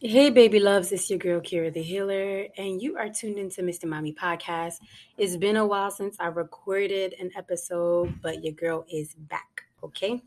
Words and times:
Hey, 0.00 0.30
baby 0.30 0.60
loves, 0.60 0.92
it's 0.92 1.10
your 1.10 1.18
girl 1.18 1.40
Kira 1.40 1.74
the 1.74 1.82
Healer, 1.82 2.46
and 2.56 2.80
you 2.80 2.96
are 2.96 3.08
tuned 3.08 3.36
into 3.36 3.64
Mystic 3.64 3.90
Mommy 3.90 4.12
Podcast. 4.12 4.74
It's 5.16 5.36
been 5.36 5.56
a 5.56 5.66
while 5.66 5.90
since 5.90 6.16
I 6.20 6.28
recorded 6.28 7.16
an 7.20 7.32
episode, 7.36 8.14
but 8.22 8.44
your 8.44 8.52
girl 8.52 8.86
is 8.88 9.14
back, 9.14 9.64
okay? 9.82 10.22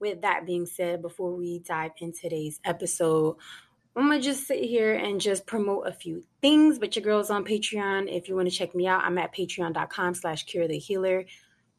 With 0.00 0.22
that 0.22 0.44
being 0.44 0.66
said, 0.66 1.02
before 1.02 1.30
we 1.36 1.60
dive 1.60 1.92
into 2.00 2.22
today's 2.22 2.58
episode, 2.64 3.36
I'm 3.94 4.08
gonna 4.08 4.20
just 4.20 4.48
sit 4.48 4.64
here 4.64 4.94
and 4.94 5.20
just 5.20 5.46
promote 5.46 5.86
a 5.86 5.92
few 5.92 6.24
things. 6.42 6.80
But 6.80 6.96
your 6.96 7.04
girl's 7.04 7.30
on 7.30 7.44
Patreon. 7.44 8.12
If 8.12 8.28
you 8.28 8.34
want 8.34 8.50
to 8.50 8.56
check 8.56 8.74
me 8.74 8.88
out, 8.88 9.04
I'm 9.04 9.18
at 9.18 9.32
patreon.com 9.32 10.14
slash 10.14 10.46
Kira 10.46 10.66
the 10.66 10.78
Healer 10.78 11.24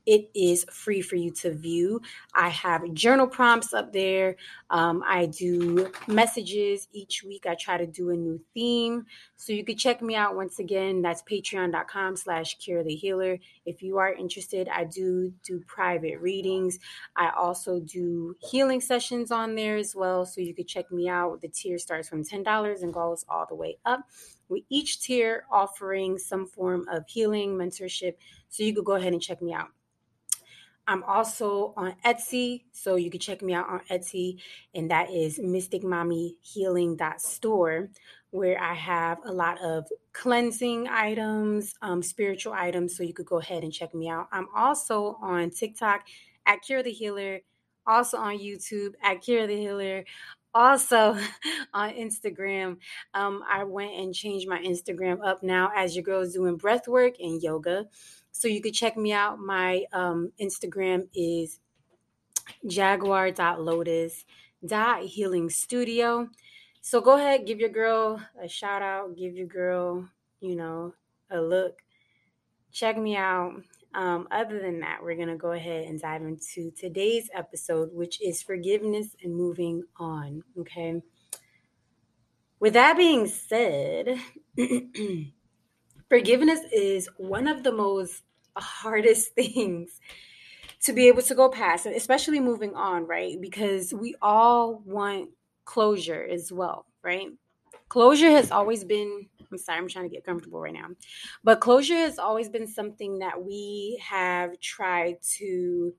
it 0.05 0.29
is 0.35 0.65
free 0.71 1.01
for 1.01 1.15
you 1.15 1.31
to 1.31 1.53
view. 1.53 2.01
I 2.33 2.49
have 2.49 2.93
journal 2.93 3.27
prompts 3.27 3.73
up 3.73 3.91
there. 3.91 4.35
Um, 4.70 5.03
I 5.05 5.25
do 5.27 5.91
messages 6.07 6.88
each 6.91 7.23
week. 7.23 7.45
I 7.47 7.55
try 7.55 7.77
to 7.77 7.88
do 7.88 8.11
a 8.11 8.16
new 8.16 8.39
theme. 8.53 9.05
So 9.35 9.52
you 9.52 9.63
can 9.63 9.77
check 9.77 10.02
me 10.02 10.16
out 10.16 10.35
once 10.35 10.59
again. 10.59 11.02
That's 11.02 11.23
patreon.com 11.23 12.16
slash 12.17 12.57
Kira 12.57 12.83
the 12.83 12.95
healer. 12.95 13.38
If 13.66 13.81
you 13.81 13.97
are 13.97 14.13
interested, 14.13 14.70
I 14.70 14.85
do 14.85 15.33
do 15.44 15.61
private 15.66 16.19
readings. 16.22 16.80
I 17.16 17.31
also 17.31 17.80
do 17.80 18.35
healing 18.39 18.81
sessions 18.81 19.31
on 19.31 19.55
there 19.55 19.77
as 19.77 19.95
well. 19.95 20.25
So 20.25 20.41
you 20.41 20.53
can 20.53 20.67
check 20.67 20.91
me 20.91 21.09
out. 21.09 21.41
The 21.41 21.47
tier 21.47 21.80
starts 21.80 22.08
from 22.08 22.23
$10 22.23 22.83
and 22.83 22.94
goes 22.94 23.25
all 23.27 23.45
the 23.47 23.55
way 23.55 23.77
up 23.85 24.02
with 24.47 24.63
each 24.69 25.02
tier 25.02 25.45
offering 25.52 26.19
some 26.19 26.45
form 26.45 26.88
of 26.91 27.03
healing 27.08 27.55
mentorship 27.55 28.13
so 28.49 28.61
you 28.61 28.75
could 28.75 28.85
go 28.85 28.94
ahead 28.94 29.11
and 29.11 29.22
check 29.22 29.41
me 29.41 29.52
out 29.52 29.69
I'm 30.88 31.03
also 31.03 31.73
on 31.75 31.95
Etsy, 32.05 32.63
so 32.71 32.95
you 32.95 33.09
can 33.09 33.20
check 33.20 33.41
me 33.41 33.53
out 33.53 33.67
on 33.67 33.81
Etsy, 33.89 34.39
and 34.75 34.91
that 34.91 35.09
is 35.09 35.39
Mystic 35.39 35.84
Mommy 35.84 36.38
Healing 36.41 36.99
Store, 37.17 37.89
where 38.30 38.61
I 38.61 38.73
have 38.75 39.17
a 39.25 39.31
lot 39.31 39.59
of 39.61 39.88
cleansing 40.13 40.88
items, 40.88 41.73
um, 41.81 42.03
spiritual 42.03 42.53
items. 42.53 42.95
So 42.95 43.03
you 43.03 43.13
could 43.13 43.25
go 43.25 43.39
ahead 43.39 43.63
and 43.63 43.73
check 43.73 43.95
me 43.95 44.09
out. 44.09 44.28
I'm 44.31 44.47
also 44.56 45.17
on 45.22 45.50
TikTok 45.50 46.03
at 46.45 46.59
Kira 46.63 46.83
the 46.83 46.91
Healer, 46.91 47.39
also 47.88 48.17
on 48.17 48.38
YouTube 48.38 48.94
at 49.02 49.23
Kira 49.23 49.47
the 49.47 49.58
Healer, 49.58 50.06
also 50.53 51.17
on 51.73 51.91
Instagram. 51.91 52.78
Um, 53.13 53.44
I 53.50 53.63
went 53.63 53.94
and 53.94 54.13
changed 54.13 54.47
my 54.47 54.59
Instagram 54.59 55.25
up 55.25 55.41
now 55.41 55.72
as 55.75 55.95
your 55.95 56.03
girl's 56.03 56.33
doing 56.33 56.58
breath 56.58 56.88
work 56.88 57.16
and 57.19 57.41
yoga. 57.41 57.88
So 58.38 58.50
you 58.50 58.61
could 58.61 58.73
check 58.73 58.97
me 58.97 59.14
out. 59.14 59.39
My 59.39 59.86
um, 59.94 60.33
Instagram 60.41 61.08
is 61.16 61.61
jaguar.lotus.healing 62.67 65.50
studio. 65.50 66.30
So 66.81 67.00
go 67.00 67.16
ahead, 67.16 67.47
give 67.47 67.61
your 67.61 67.69
girl 67.69 68.19
a 68.39 68.50
shout 68.50 68.81
out, 68.81 69.16
give 69.16 69.36
your 69.36 69.47
girl, 69.47 70.09
you 70.41 70.58
know, 70.58 70.95
a 71.31 71.39
look. 71.39 71.81
Check 72.73 72.97
me 72.97 73.16
out. 73.16 73.53
Um, 73.94 74.28
other 74.30 74.59
than 74.59 74.81
that, 74.81 75.02
we're 75.02 75.16
going 75.16 75.30
to 75.30 75.38
go 75.38 75.53
ahead 75.53 75.88
and 75.88 76.02
dive 76.02 76.23
into 76.23 76.72
today's 76.72 77.30
episode, 77.33 77.94
which 77.94 78.22
is 78.22 78.44
forgiveness 78.44 79.16
and 79.23 79.33
moving 79.33 79.83
on. 79.95 80.44
Okay. 80.59 81.02
With 82.59 82.73
that 82.73 82.97
being 82.97 83.28
said, 83.28 84.19
forgiveness 86.16 86.61
is 86.71 87.09
one 87.17 87.45
of 87.45 87.63
the 87.63 87.73
most 87.73 88.23
hardest 88.55 89.33
things 89.35 89.99
to 90.81 90.94
be 90.94 91.07
able 91.09 91.22
to 91.22 91.35
go 91.35 91.49
past, 91.49 91.85
especially 91.85 92.39
moving 92.39 92.73
on, 92.73 93.05
right? 93.05 93.35
Because 93.41 93.94
we 93.94 94.16
all 94.22 94.81
want 94.85 95.31
closure 95.66 96.23
as 96.23 96.53
well, 96.53 96.85
right? 97.03 97.27
Closure 97.89 98.30
has 98.30 98.49
always 98.49 98.85
been, 98.85 99.27
I'm 99.52 99.57
sorry, 99.57 99.80
I'm 99.80 99.89
trying 99.89 100.05
to 100.09 100.16
get 100.16 100.23
comfortable 100.23 100.61
right 100.61 100.73
now, 100.73 100.88
but 101.44 101.59
closure 101.59 101.95
has 101.95 102.17
always 102.17 102.47
been 102.47 102.67
something 102.67 103.19
that 103.19 103.44
we 103.44 104.01
have 104.01 104.57
tried 104.61 105.17
to 105.38 105.94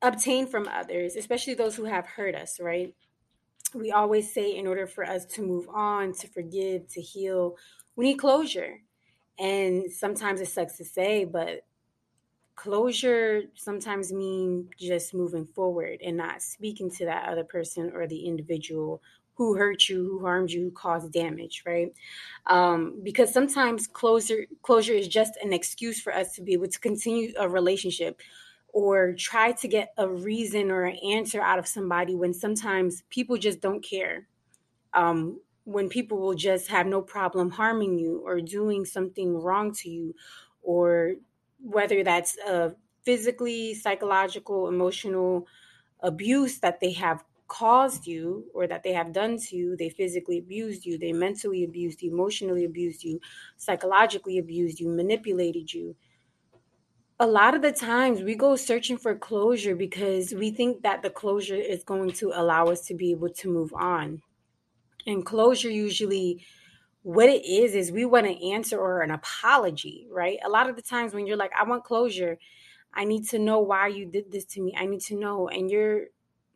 obtain 0.00 0.46
from 0.46 0.68
others, 0.68 1.16
especially 1.16 1.54
those 1.54 1.74
who 1.74 1.84
have 1.84 2.06
hurt 2.06 2.36
us, 2.36 2.60
right? 2.60 2.94
We 3.74 3.90
always 3.92 4.32
say, 4.32 4.56
in 4.56 4.66
order 4.66 4.86
for 4.86 5.04
us 5.04 5.24
to 5.26 5.42
move 5.42 5.68
on, 5.68 6.12
to 6.14 6.28
forgive, 6.28 6.88
to 6.88 7.00
heal, 7.00 7.56
we 8.00 8.06
need 8.06 8.16
closure. 8.16 8.80
And 9.38 9.92
sometimes 9.92 10.40
it 10.40 10.48
sucks 10.48 10.78
to 10.78 10.86
say, 10.86 11.26
but 11.26 11.66
closure 12.56 13.42
sometimes 13.54 14.10
mean 14.10 14.70
just 14.78 15.12
moving 15.12 15.46
forward 15.54 16.00
and 16.02 16.16
not 16.16 16.40
speaking 16.40 16.90
to 16.92 17.04
that 17.04 17.28
other 17.28 17.44
person 17.44 17.92
or 17.94 18.06
the 18.06 18.24
individual 18.24 19.02
who 19.34 19.54
hurt 19.54 19.86
you, 19.90 20.02
who 20.02 20.20
harmed 20.20 20.50
you, 20.50 20.62
who 20.62 20.70
caused 20.70 21.12
damage, 21.12 21.62
right? 21.66 21.92
Um, 22.46 23.00
because 23.02 23.34
sometimes 23.34 23.86
closure 23.86 24.46
closure 24.62 24.94
is 24.94 25.06
just 25.06 25.36
an 25.36 25.52
excuse 25.52 26.00
for 26.00 26.14
us 26.14 26.34
to 26.36 26.42
be 26.42 26.54
able 26.54 26.68
to 26.68 26.80
continue 26.80 27.34
a 27.38 27.46
relationship 27.46 28.18
or 28.68 29.12
try 29.12 29.52
to 29.52 29.68
get 29.68 29.92
a 29.98 30.08
reason 30.08 30.70
or 30.70 30.84
an 30.84 30.96
answer 31.04 31.42
out 31.42 31.58
of 31.58 31.68
somebody 31.68 32.14
when 32.14 32.32
sometimes 32.32 33.02
people 33.10 33.36
just 33.36 33.60
don't 33.60 33.84
care. 33.84 34.26
Um, 34.94 35.38
when 35.64 35.88
people 35.88 36.18
will 36.18 36.34
just 36.34 36.68
have 36.68 36.86
no 36.86 37.02
problem 37.02 37.50
harming 37.50 37.98
you 37.98 38.22
or 38.24 38.40
doing 38.40 38.84
something 38.84 39.36
wrong 39.36 39.72
to 39.74 39.88
you, 39.88 40.14
or 40.62 41.14
whether 41.58 42.02
that's 42.02 42.38
a 42.38 42.74
physically, 43.02 43.74
psychological, 43.74 44.68
emotional 44.68 45.46
abuse 46.00 46.58
that 46.60 46.80
they 46.80 46.92
have 46.92 47.24
caused 47.46 48.06
you 48.06 48.46
or 48.54 48.66
that 48.66 48.82
they 48.82 48.92
have 48.92 49.12
done 49.12 49.36
to 49.36 49.56
you, 49.56 49.76
they 49.76 49.90
physically 49.90 50.38
abused 50.38 50.86
you, 50.86 50.96
they 50.96 51.12
mentally 51.12 51.64
abused 51.64 52.00
you, 52.00 52.10
emotionally 52.12 52.64
abused 52.64 53.02
you, 53.02 53.20
psychologically 53.56 54.38
abused 54.38 54.78
you, 54.78 54.88
manipulated 54.88 55.72
you. 55.72 55.96
A 57.18 57.26
lot 57.26 57.54
of 57.54 57.60
the 57.60 57.72
times 57.72 58.22
we 58.22 58.34
go 58.34 58.56
searching 58.56 58.96
for 58.96 59.14
closure 59.14 59.74
because 59.74 60.32
we 60.32 60.50
think 60.50 60.82
that 60.82 61.02
the 61.02 61.10
closure 61.10 61.56
is 61.56 61.84
going 61.84 62.12
to 62.12 62.32
allow 62.34 62.66
us 62.66 62.86
to 62.86 62.94
be 62.94 63.10
able 63.10 63.28
to 63.30 63.48
move 63.48 63.74
on. 63.74 64.22
And 65.10 65.24
closure 65.24 65.70
usually 65.70 66.44
what 67.02 67.28
it 67.28 67.44
is 67.44 67.74
is 67.74 67.90
we 67.90 68.04
want 68.04 68.26
an 68.26 68.34
answer 68.34 68.78
or 68.78 69.00
an 69.00 69.10
apology, 69.10 70.06
right? 70.10 70.38
A 70.44 70.48
lot 70.48 70.68
of 70.68 70.76
the 70.76 70.82
times 70.82 71.14
when 71.14 71.26
you're 71.26 71.36
like, 71.36 71.52
I 71.58 71.64
want 71.64 71.84
closure, 71.84 72.38
I 72.92 73.04
need 73.04 73.28
to 73.28 73.38
know 73.38 73.60
why 73.60 73.88
you 73.88 74.06
did 74.06 74.30
this 74.30 74.44
to 74.46 74.60
me. 74.60 74.74
I 74.76 74.86
need 74.86 75.00
to 75.02 75.16
know. 75.16 75.48
And 75.48 75.70
you're 75.70 76.06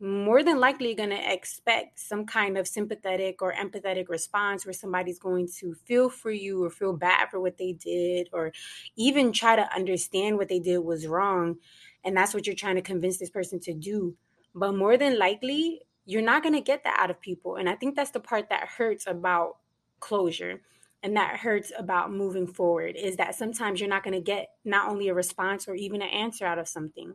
more 0.00 0.42
than 0.42 0.58
likely 0.58 0.94
going 0.94 1.10
to 1.10 1.32
expect 1.32 1.98
some 1.98 2.26
kind 2.26 2.58
of 2.58 2.68
sympathetic 2.68 3.40
or 3.40 3.54
empathetic 3.54 4.08
response 4.08 4.66
where 4.66 4.72
somebody's 4.72 5.18
going 5.18 5.48
to 5.60 5.74
feel 5.86 6.10
for 6.10 6.30
you 6.30 6.62
or 6.64 6.68
feel 6.68 6.92
bad 6.92 7.30
for 7.30 7.40
what 7.40 7.56
they 7.56 7.72
did 7.72 8.28
or 8.32 8.52
even 8.96 9.32
try 9.32 9.56
to 9.56 9.74
understand 9.74 10.36
what 10.36 10.48
they 10.48 10.58
did 10.58 10.78
was 10.78 11.06
wrong. 11.06 11.56
And 12.04 12.16
that's 12.16 12.34
what 12.34 12.46
you're 12.46 12.56
trying 12.56 12.74
to 12.74 12.82
convince 12.82 13.18
this 13.18 13.30
person 13.30 13.60
to 13.60 13.72
do. 13.72 14.14
But 14.54 14.76
more 14.76 14.96
than 14.96 15.18
likely, 15.18 15.80
you're 16.06 16.22
not 16.22 16.42
going 16.42 16.54
to 16.54 16.60
get 16.60 16.84
that 16.84 16.98
out 17.00 17.10
of 17.10 17.20
people. 17.20 17.56
And 17.56 17.68
I 17.68 17.76
think 17.76 17.96
that's 17.96 18.10
the 18.10 18.20
part 18.20 18.50
that 18.50 18.68
hurts 18.68 19.06
about 19.06 19.56
closure 20.00 20.60
and 21.02 21.16
that 21.16 21.36
hurts 21.36 21.72
about 21.78 22.12
moving 22.12 22.46
forward 22.46 22.96
is 22.96 23.16
that 23.16 23.34
sometimes 23.34 23.78
you're 23.78 23.88
not 23.88 24.02
going 24.02 24.14
to 24.14 24.20
get 24.20 24.48
not 24.64 24.88
only 24.88 25.08
a 25.08 25.14
response 25.14 25.68
or 25.68 25.74
even 25.74 26.02
an 26.02 26.08
answer 26.08 26.46
out 26.46 26.58
of 26.58 26.68
something. 26.68 27.14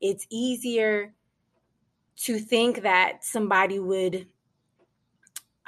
It's 0.00 0.26
easier 0.30 1.12
to 2.18 2.38
think 2.38 2.82
that 2.82 3.24
somebody 3.24 3.78
would 3.78 4.26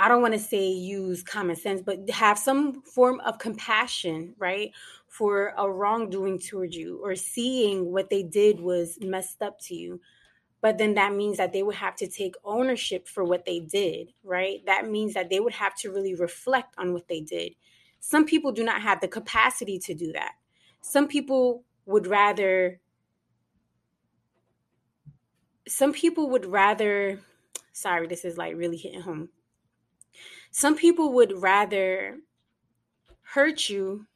I 0.01 0.07
don't 0.07 0.23
want 0.23 0.35
to 0.35 0.41
say 0.41 0.69
use 0.69 1.25
common 1.25 1.57
sense, 1.57 1.83
but 1.83 2.09
have 2.11 2.39
some 2.39 2.83
form 2.83 3.19
of 3.27 3.41
compassion, 3.41 4.33
right, 4.39 4.71
for 5.09 5.53
a 5.59 5.69
wrongdoing 5.69 6.39
towards 6.39 6.77
you 6.77 7.01
or 7.03 7.17
seeing 7.17 7.91
what 7.91 8.09
they 8.09 8.23
did 8.23 8.61
was 8.61 8.99
messed 9.01 9.43
up 9.43 9.59
to 9.63 9.75
you 9.75 10.01
but 10.61 10.79
then 10.79 10.95
that 10.95 11.15
means 11.15 11.37
that 11.37 11.53
they 11.53 11.63
would 11.63 11.77
have 11.77 11.95
to 11.97 12.09
take 12.09 12.35
ownership 12.45 13.07
for 13.07 13.25
what 13.25 13.45
they 13.45 13.61
did, 13.61 14.13
right? 14.25 14.65
That 14.67 14.89
means 14.91 15.15
that 15.15 15.31
they 15.31 15.41
would 15.41 15.53
have 15.55 15.75
to 15.77 15.91
really 15.91 16.15
reflect 16.15 16.75
on 16.79 16.93
what 16.93 17.09
they 17.09 17.21
did. 17.21 17.55
Some 18.01 18.25
people 18.25 18.53
do 18.53 18.65
not 18.65 18.83
have 18.83 19.01
the 19.01 19.09
capacity 19.09 19.79
to 19.81 19.95
do 19.95 20.13
that. 20.13 20.33
Some 20.81 21.07
people 21.07 21.65
would 21.87 22.07
rather 22.07 22.81
some 25.67 25.93
people 25.93 26.31
would 26.31 26.47
rather 26.47 27.21
sorry, 27.73 28.07
this 28.07 28.25
is 28.25 28.37
like 28.37 28.57
really 28.57 28.77
hitting 28.77 29.01
home. 29.01 29.29
Some 30.51 30.77
people 30.77 31.13
would 31.13 31.41
rather 31.41 32.19
hurt 33.23 33.69
you 33.69 34.07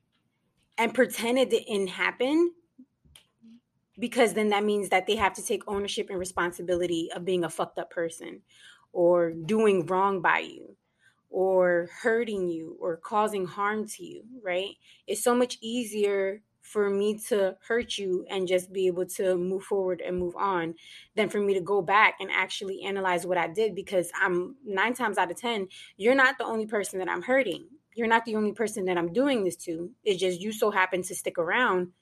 and 0.78 0.94
pretend 0.94 1.38
it 1.38 1.50
didn't 1.50 1.88
happen 1.88 2.52
because 4.02 4.34
then 4.34 4.48
that 4.48 4.64
means 4.64 4.88
that 4.88 5.06
they 5.06 5.14
have 5.14 5.32
to 5.32 5.46
take 5.46 5.62
ownership 5.68 6.10
and 6.10 6.18
responsibility 6.18 7.08
of 7.14 7.24
being 7.24 7.44
a 7.44 7.48
fucked 7.48 7.78
up 7.78 7.88
person 7.88 8.40
or 8.92 9.30
doing 9.30 9.86
wrong 9.86 10.20
by 10.20 10.40
you 10.40 10.76
or 11.30 11.88
hurting 12.02 12.48
you 12.48 12.76
or 12.80 12.96
causing 12.96 13.46
harm 13.46 13.86
to 13.86 14.04
you, 14.04 14.24
right? 14.44 14.74
It's 15.06 15.22
so 15.22 15.36
much 15.36 15.56
easier 15.60 16.42
for 16.62 16.90
me 16.90 17.16
to 17.28 17.56
hurt 17.68 17.96
you 17.96 18.26
and 18.28 18.48
just 18.48 18.72
be 18.72 18.88
able 18.88 19.06
to 19.06 19.36
move 19.36 19.62
forward 19.62 20.02
and 20.04 20.18
move 20.18 20.34
on 20.34 20.74
than 21.14 21.28
for 21.28 21.38
me 21.38 21.54
to 21.54 21.60
go 21.60 21.80
back 21.80 22.16
and 22.18 22.28
actually 22.32 22.82
analyze 22.82 23.24
what 23.24 23.38
I 23.38 23.46
did 23.46 23.72
because 23.72 24.10
I'm 24.20 24.56
nine 24.66 24.94
times 24.94 25.16
out 25.16 25.30
of 25.30 25.36
10, 25.36 25.68
you're 25.96 26.16
not 26.16 26.38
the 26.38 26.44
only 26.44 26.66
person 26.66 26.98
that 26.98 27.08
I'm 27.08 27.22
hurting. 27.22 27.68
You're 27.94 28.08
not 28.08 28.24
the 28.24 28.34
only 28.34 28.52
person 28.52 28.84
that 28.86 28.98
I'm 28.98 29.12
doing 29.12 29.44
this 29.44 29.54
to. 29.58 29.92
It's 30.02 30.18
just 30.18 30.40
you 30.40 30.52
so 30.52 30.72
happen 30.72 31.02
to 31.02 31.14
stick 31.14 31.38
around, 31.38 31.92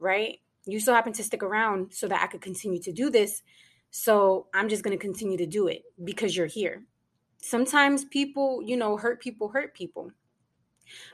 right? 0.00 0.40
You 0.66 0.80
so 0.80 0.94
happen 0.94 1.12
to 1.14 1.22
stick 1.22 1.42
around 1.42 1.92
so 1.92 2.08
that 2.08 2.22
I 2.22 2.26
could 2.26 2.40
continue 2.40 2.80
to 2.82 2.92
do 2.92 3.10
this. 3.10 3.42
So 3.90 4.46
I'm 4.54 4.68
just 4.68 4.82
going 4.82 4.96
to 4.96 5.02
continue 5.02 5.36
to 5.38 5.46
do 5.46 5.68
it 5.68 5.82
because 6.02 6.36
you're 6.36 6.46
here. 6.46 6.84
Sometimes 7.42 8.04
people, 8.04 8.62
you 8.64 8.76
know, 8.76 8.96
hurt 8.96 9.20
people 9.20 9.48
hurt 9.48 9.74
people. 9.74 10.10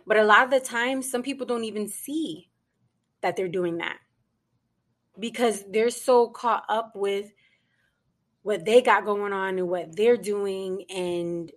But 0.06 0.16
a 0.16 0.24
lot 0.24 0.44
of 0.44 0.50
the 0.50 0.60
time, 0.60 1.02
some 1.02 1.22
people 1.22 1.46
don't 1.46 1.64
even 1.64 1.88
see 1.88 2.48
that 3.20 3.36
they're 3.36 3.48
doing 3.48 3.78
that 3.78 3.98
because 5.18 5.64
they're 5.70 5.90
so 5.90 6.28
caught 6.28 6.64
up 6.68 6.92
with 6.94 7.30
what 8.42 8.64
they 8.64 8.80
got 8.80 9.04
going 9.04 9.32
on 9.32 9.58
and 9.58 9.68
what 9.68 9.94
they're 9.96 10.16
doing 10.16 10.84
and 10.88 11.52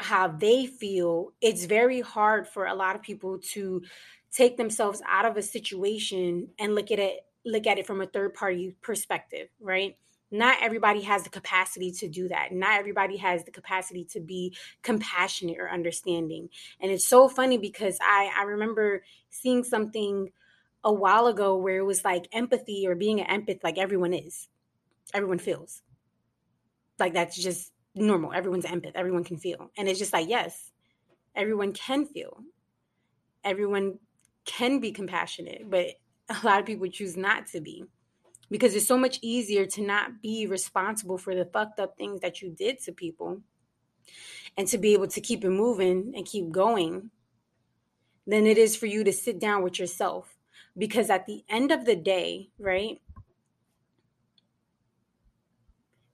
how 0.00 0.28
they 0.28 0.66
feel 0.66 1.32
it's 1.40 1.64
very 1.64 2.00
hard 2.00 2.46
for 2.46 2.66
a 2.66 2.74
lot 2.74 2.94
of 2.94 3.02
people 3.02 3.38
to 3.38 3.82
take 4.32 4.56
themselves 4.56 5.02
out 5.08 5.24
of 5.24 5.36
a 5.36 5.42
situation 5.42 6.48
and 6.58 6.74
look 6.74 6.90
at 6.90 6.98
it 6.98 7.20
look 7.44 7.66
at 7.66 7.78
it 7.78 7.86
from 7.86 8.00
a 8.00 8.06
third 8.06 8.34
party 8.34 8.76
perspective 8.82 9.48
right 9.60 9.96
not 10.30 10.58
everybody 10.60 11.02
has 11.02 11.24
the 11.24 11.30
capacity 11.30 11.90
to 11.92 12.08
do 12.08 12.28
that. 12.28 12.52
Not 12.52 12.78
everybody 12.78 13.16
has 13.16 13.44
the 13.44 13.50
capacity 13.50 14.04
to 14.12 14.20
be 14.20 14.54
compassionate 14.82 15.58
or 15.58 15.70
understanding. 15.70 16.50
And 16.80 16.90
it's 16.90 17.08
so 17.08 17.28
funny 17.28 17.56
because 17.56 17.96
I 18.02 18.30
I 18.36 18.42
remember 18.42 19.04
seeing 19.30 19.64
something 19.64 20.30
a 20.84 20.92
while 20.92 21.26
ago 21.26 21.56
where 21.56 21.78
it 21.78 21.84
was 21.84 22.04
like 22.04 22.28
empathy 22.32 22.86
or 22.86 22.94
being 22.94 23.20
an 23.20 23.42
empath 23.42 23.64
like 23.64 23.78
everyone 23.78 24.12
is. 24.12 24.48
Everyone 25.14 25.38
feels. 25.38 25.82
Like 26.98 27.14
that's 27.14 27.36
just 27.36 27.72
normal. 27.94 28.32
Everyone's 28.32 28.66
empath. 28.66 28.92
Everyone 28.94 29.24
can 29.24 29.38
feel. 29.38 29.70
And 29.78 29.88
it's 29.88 29.98
just 29.98 30.12
like 30.12 30.28
yes, 30.28 30.72
everyone 31.34 31.72
can 31.72 32.04
feel. 32.04 32.38
Everyone 33.44 33.98
can 34.48 34.80
be 34.80 34.90
compassionate, 34.90 35.68
but 35.70 35.86
a 36.28 36.36
lot 36.42 36.58
of 36.58 36.66
people 36.66 36.88
choose 36.88 37.16
not 37.16 37.46
to 37.48 37.60
be 37.60 37.84
because 38.50 38.74
it's 38.74 38.86
so 38.86 38.98
much 38.98 39.18
easier 39.22 39.66
to 39.66 39.82
not 39.82 40.22
be 40.22 40.46
responsible 40.46 41.18
for 41.18 41.34
the 41.34 41.44
fucked 41.44 41.78
up 41.78 41.96
things 41.96 42.20
that 42.20 42.40
you 42.40 42.50
did 42.50 42.80
to 42.80 42.92
people 42.92 43.42
and 44.56 44.66
to 44.68 44.78
be 44.78 44.94
able 44.94 45.06
to 45.06 45.20
keep 45.20 45.44
it 45.44 45.50
moving 45.50 46.12
and 46.16 46.26
keep 46.26 46.50
going 46.50 47.10
than 48.26 48.46
it 48.46 48.58
is 48.58 48.74
for 48.74 48.86
you 48.86 49.04
to 49.04 49.12
sit 49.12 49.38
down 49.38 49.62
with 49.62 49.78
yourself 49.78 50.38
because 50.76 51.10
at 51.10 51.26
the 51.26 51.44
end 51.48 51.70
of 51.70 51.84
the 51.84 51.96
day 51.96 52.48
right? 52.58 53.00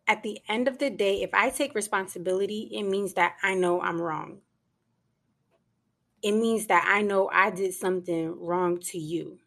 At 0.07 0.23
the 0.23 0.41
end 0.49 0.69
of 0.69 0.79
the 0.79 0.91
day 0.91 1.23
if 1.23 1.31
i 1.33 1.51
take 1.51 1.75
responsibility 1.75 2.69
it 2.73 2.83
means 2.83 3.15
that 3.15 3.37
i 3.43 3.55
know 3.55 3.81
i'm 3.81 4.01
wrong 4.01 4.41
it 6.25 6.33
means 6.33 6.67
that 6.67 6.85
i 6.89 7.03
know 7.03 7.31
i 7.33 7.51
did 7.51 7.73
something 7.73 8.35
wrong 8.41 8.81
to 8.81 8.99
you 8.99 9.39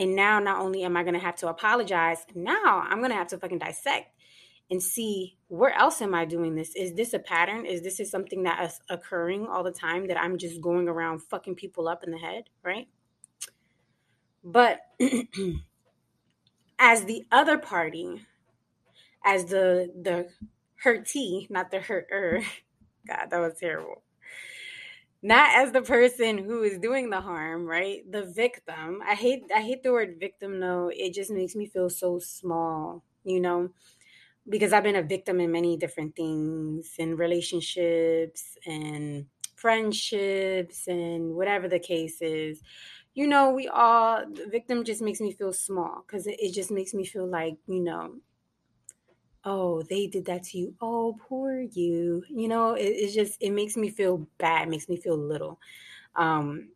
and 0.00 0.16
now 0.16 0.38
not 0.38 0.60
only 0.60 0.82
am 0.82 0.96
I 0.96 1.02
going 1.02 1.14
to 1.14 1.20
have 1.20 1.36
to 1.36 1.48
apologize, 1.48 2.24
now 2.34 2.84
I'm 2.88 3.00
going 3.00 3.10
to 3.10 3.16
have 3.16 3.28
to 3.28 3.38
fucking 3.38 3.58
dissect 3.58 4.14
and 4.70 4.82
see 4.82 5.36
where 5.48 5.74
else 5.74 6.00
am 6.00 6.14
I 6.14 6.24
doing 6.24 6.54
this? 6.54 6.74
Is 6.74 6.94
this 6.94 7.12
a 7.12 7.18
pattern? 7.18 7.66
Is 7.66 7.82
this 7.82 8.00
is 8.00 8.10
something 8.10 8.44
that 8.44 8.64
is 8.64 8.80
occurring 8.88 9.46
all 9.46 9.62
the 9.62 9.72
time 9.72 10.06
that 10.06 10.16
I'm 10.16 10.38
just 10.38 10.62
going 10.62 10.88
around 10.88 11.22
fucking 11.24 11.56
people 11.56 11.86
up 11.86 12.02
in 12.02 12.12
the 12.12 12.18
head, 12.18 12.44
right? 12.64 12.88
But 14.42 14.80
as 16.78 17.04
the 17.04 17.26
other 17.30 17.58
party, 17.58 18.22
as 19.22 19.46
the 19.46 19.92
the 20.00 20.28
hurtee, 20.82 21.46
not 21.50 21.70
the 21.70 21.80
hurter, 21.80 22.42
God, 23.06 23.26
that 23.30 23.38
was 23.38 23.58
terrible 23.60 24.02
not 25.22 25.54
as 25.56 25.72
the 25.72 25.82
person 25.82 26.38
who 26.38 26.62
is 26.62 26.78
doing 26.78 27.10
the 27.10 27.20
harm 27.20 27.66
right? 27.66 28.10
The 28.10 28.24
victim 28.24 29.02
i 29.06 29.14
hate 29.14 29.44
i 29.54 29.60
hate 29.60 29.82
the 29.82 29.92
word 29.92 30.16
victim 30.20 30.60
though. 30.60 30.90
It 30.94 31.14
just 31.14 31.30
makes 31.30 31.54
me 31.56 31.66
feel 31.66 31.90
so 31.90 32.18
small 32.18 33.02
you 33.24 33.40
know? 33.40 33.70
Because 34.48 34.72
i've 34.72 34.82
been 34.84 34.96
a 34.96 35.02
victim 35.02 35.40
in 35.40 35.52
many 35.52 35.76
different 35.76 36.16
things 36.16 36.94
in 36.98 37.16
relationships 37.16 38.56
and 38.66 39.26
friendships 39.56 40.88
and 40.88 41.34
whatever 41.34 41.68
the 41.68 41.78
case 41.78 42.22
is. 42.22 42.62
You 43.14 43.26
know 43.26 43.50
we 43.50 43.68
all 43.68 44.24
the 44.30 44.46
victim 44.46 44.84
just 44.84 45.02
makes 45.02 45.20
me 45.20 45.32
feel 45.32 45.52
small 45.52 46.04
because 46.06 46.26
it, 46.26 46.36
it 46.40 46.52
just 46.54 46.70
makes 46.70 46.94
me 46.94 47.04
feel 47.04 47.26
like 47.26 47.56
you 47.68 47.80
know 47.80 48.16
oh 49.44 49.82
they 49.82 50.06
did 50.06 50.24
that 50.26 50.44
to 50.44 50.58
you. 50.58 50.74
Oh 50.80 51.16
poor 51.28 51.60
you. 51.60 52.22
You 52.28 52.48
know 52.48 52.74
it, 52.74 52.82
it's 52.82 53.14
just 53.14 53.40
it 53.40 53.50
makes 53.50 53.76
me 53.76 53.90
feel 53.90 54.26
bad 54.38 54.68
makes 54.68 54.88
me 54.88 54.96
feel 54.96 55.16
little. 55.16 55.58
Um 56.16 56.68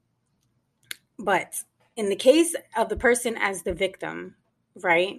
but 1.18 1.54
in 1.96 2.08
the 2.08 2.16
case 2.16 2.54
of 2.76 2.88
the 2.88 2.96
person 2.96 3.36
as 3.38 3.62
the 3.62 3.72
victim 3.72 4.34
right 4.82 5.18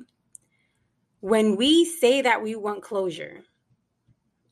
when 1.21 1.55
we 1.55 1.85
say 1.85 2.21
that 2.21 2.43
we 2.43 2.55
want 2.55 2.83
closure 2.83 3.41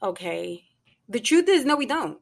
okay 0.01 0.63
the 1.09 1.19
truth 1.19 1.47
is 1.49 1.65
no 1.65 1.75
we 1.75 1.85
don't. 1.85 2.19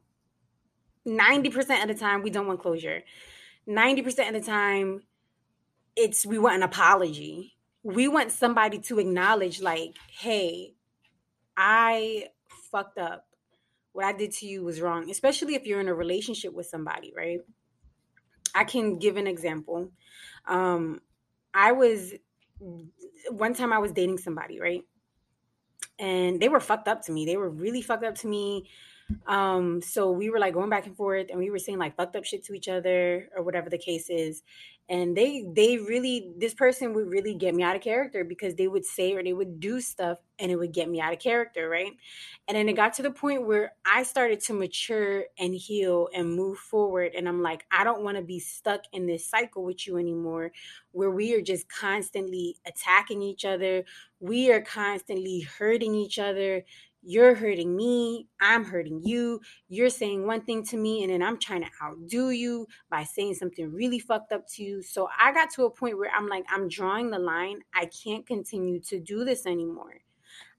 90% 1.06 1.82
of 1.82 1.88
the 1.88 1.94
time 1.94 2.22
we 2.22 2.30
don't 2.30 2.46
want 2.46 2.60
closure. 2.60 3.02
90% 3.68 4.28
of 4.28 4.34
the 4.34 4.40
time 4.40 5.02
it's 5.94 6.24
we 6.24 6.38
want 6.38 6.56
an 6.56 6.62
apology 6.62 7.51
we 7.82 8.08
want 8.08 8.30
somebody 8.30 8.78
to 8.78 8.98
acknowledge 8.98 9.60
like 9.60 9.96
hey 10.18 10.74
i 11.56 12.28
fucked 12.70 12.98
up. 12.98 13.26
What 13.92 14.06
i 14.06 14.12
did 14.12 14.32
to 14.32 14.46
you 14.46 14.64
was 14.64 14.80
wrong 14.80 15.10
especially 15.10 15.54
if 15.54 15.66
you're 15.66 15.80
in 15.80 15.88
a 15.88 15.94
relationship 15.94 16.52
with 16.54 16.66
somebody 16.66 17.12
right? 17.16 17.40
I 18.54 18.64
can 18.64 18.98
give 18.98 19.16
an 19.16 19.26
example. 19.26 19.90
Um 20.46 21.00
i 21.54 21.72
was 21.72 22.14
one 23.30 23.54
time 23.54 23.72
i 23.72 23.78
was 23.78 23.92
dating 23.92 24.18
somebody 24.18 24.60
right? 24.60 24.82
And 25.98 26.40
they 26.40 26.48
were 26.48 26.60
fucked 26.60 26.88
up 26.88 27.02
to 27.02 27.12
me. 27.12 27.26
They 27.26 27.36
were 27.36 27.50
really 27.50 27.82
fucked 27.82 28.04
up 28.04 28.14
to 28.16 28.26
me 28.26 28.68
um 29.26 29.80
so 29.82 30.10
we 30.10 30.30
were 30.30 30.38
like 30.38 30.54
going 30.54 30.70
back 30.70 30.86
and 30.86 30.96
forth 30.96 31.28
and 31.30 31.38
we 31.38 31.50
were 31.50 31.58
saying 31.58 31.78
like 31.78 31.96
fucked 31.96 32.16
up 32.16 32.24
shit 32.24 32.44
to 32.44 32.54
each 32.54 32.68
other 32.68 33.28
or 33.36 33.42
whatever 33.42 33.70
the 33.70 33.78
case 33.78 34.10
is. 34.10 34.42
And 34.88 35.16
they 35.16 35.44
they 35.54 35.78
really 35.78 36.32
this 36.36 36.54
person 36.54 36.92
would 36.94 37.08
really 37.08 37.34
get 37.34 37.54
me 37.54 37.62
out 37.62 37.76
of 37.76 37.82
character 37.82 38.24
because 38.24 38.56
they 38.56 38.68
would 38.68 38.84
say 38.84 39.14
or 39.14 39.22
they 39.22 39.32
would 39.32 39.60
do 39.60 39.80
stuff 39.80 40.18
and 40.38 40.50
it 40.50 40.56
would 40.56 40.72
get 40.72 40.90
me 40.90 41.00
out 41.00 41.12
of 41.12 41.20
character 41.20 41.68
right? 41.68 41.92
And 42.48 42.56
then 42.56 42.68
it 42.68 42.74
got 42.74 42.92
to 42.94 43.02
the 43.02 43.10
point 43.10 43.46
where 43.46 43.72
i 43.86 44.02
started 44.02 44.40
to 44.40 44.52
mature 44.52 45.24
and 45.38 45.54
heal 45.54 46.08
and 46.14 46.34
move 46.34 46.58
forward 46.58 47.12
and 47.14 47.28
i'm 47.28 47.40
like 47.40 47.64
i 47.70 47.84
don't 47.84 48.02
want 48.02 48.16
to 48.16 48.22
be 48.22 48.40
stuck 48.40 48.82
in 48.92 49.06
this 49.06 49.28
cycle 49.28 49.62
with 49.64 49.86
you 49.86 49.96
anymore 49.96 50.50
where 50.92 51.10
we 51.10 51.34
are 51.34 51.40
just 51.40 51.68
constantly 51.68 52.56
attacking 52.66 53.22
each 53.22 53.44
other. 53.44 53.84
We 54.20 54.52
are 54.52 54.60
constantly 54.60 55.40
hurting 55.40 55.94
each 55.94 56.18
other 56.18 56.64
you're 57.02 57.34
hurting 57.34 57.76
me, 57.76 58.28
I'm 58.40 58.64
hurting 58.64 59.02
you. 59.02 59.40
You're 59.68 59.90
saying 59.90 60.26
one 60.26 60.42
thing 60.42 60.64
to 60.66 60.76
me, 60.76 61.02
and 61.02 61.12
then 61.12 61.22
I'm 61.22 61.38
trying 61.38 61.62
to 61.62 61.70
outdo 61.82 62.30
you 62.30 62.66
by 62.90 63.04
saying 63.04 63.34
something 63.34 63.72
really 63.72 63.98
fucked 63.98 64.32
up 64.32 64.46
to 64.54 64.62
you. 64.62 64.82
So 64.82 65.08
I 65.20 65.32
got 65.32 65.50
to 65.54 65.64
a 65.64 65.70
point 65.70 65.98
where 65.98 66.10
I'm 66.10 66.28
like, 66.28 66.44
I'm 66.48 66.68
drawing 66.68 67.10
the 67.10 67.18
line. 67.18 67.60
I 67.74 67.86
can't 67.86 68.26
continue 68.26 68.80
to 68.82 69.00
do 69.00 69.24
this 69.24 69.46
anymore. 69.46 70.00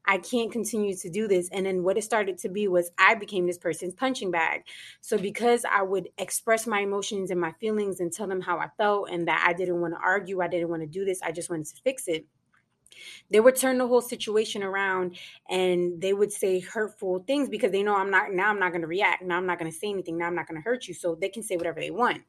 I 0.05 0.17
can't 0.17 0.51
continue 0.51 0.95
to 0.97 1.09
do 1.09 1.27
this. 1.27 1.49
And 1.51 1.65
then 1.65 1.83
what 1.83 1.97
it 1.97 2.03
started 2.03 2.37
to 2.39 2.49
be 2.49 2.67
was 2.67 2.91
I 2.97 3.15
became 3.15 3.47
this 3.47 3.57
person's 3.57 3.93
punching 3.93 4.31
bag. 4.31 4.63
So 4.99 5.17
because 5.17 5.63
I 5.69 5.81
would 5.81 6.09
express 6.17 6.67
my 6.67 6.81
emotions 6.81 7.31
and 7.31 7.39
my 7.39 7.53
feelings 7.53 7.99
and 7.99 8.11
tell 8.11 8.27
them 8.27 8.41
how 8.41 8.57
I 8.57 8.67
felt 8.77 9.09
and 9.09 9.27
that 9.27 9.45
I 9.47 9.53
didn't 9.53 9.79
want 9.79 9.93
to 9.93 9.99
argue, 10.03 10.41
I 10.41 10.47
didn't 10.47 10.69
want 10.69 10.81
to 10.81 10.87
do 10.87 11.05
this, 11.05 11.21
I 11.21 11.31
just 11.31 11.49
wanted 11.49 11.67
to 11.67 11.81
fix 11.83 12.07
it 12.07 12.25
they 13.29 13.39
would 13.39 13.55
turn 13.55 13.77
the 13.77 13.87
whole 13.87 14.01
situation 14.01 14.63
around 14.63 15.17
and 15.49 16.01
they 16.01 16.13
would 16.13 16.31
say 16.31 16.59
hurtful 16.59 17.23
things 17.25 17.49
because 17.49 17.71
they 17.71 17.83
know 17.83 17.95
I'm 17.95 18.11
not 18.11 18.33
now 18.33 18.49
I'm 18.49 18.59
not 18.59 18.71
going 18.71 18.81
to 18.81 18.87
react. 18.87 19.23
Now 19.23 19.37
I'm 19.37 19.45
not 19.45 19.59
going 19.59 19.71
to 19.71 19.77
say 19.77 19.89
anything. 19.89 20.17
Now 20.17 20.27
I'm 20.27 20.35
not 20.35 20.47
going 20.47 20.61
to 20.61 20.63
hurt 20.63 20.87
you. 20.87 20.93
So 20.93 21.15
they 21.15 21.29
can 21.29 21.43
say 21.43 21.57
whatever 21.57 21.79
they 21.79 21.91
want. 21.91 22.21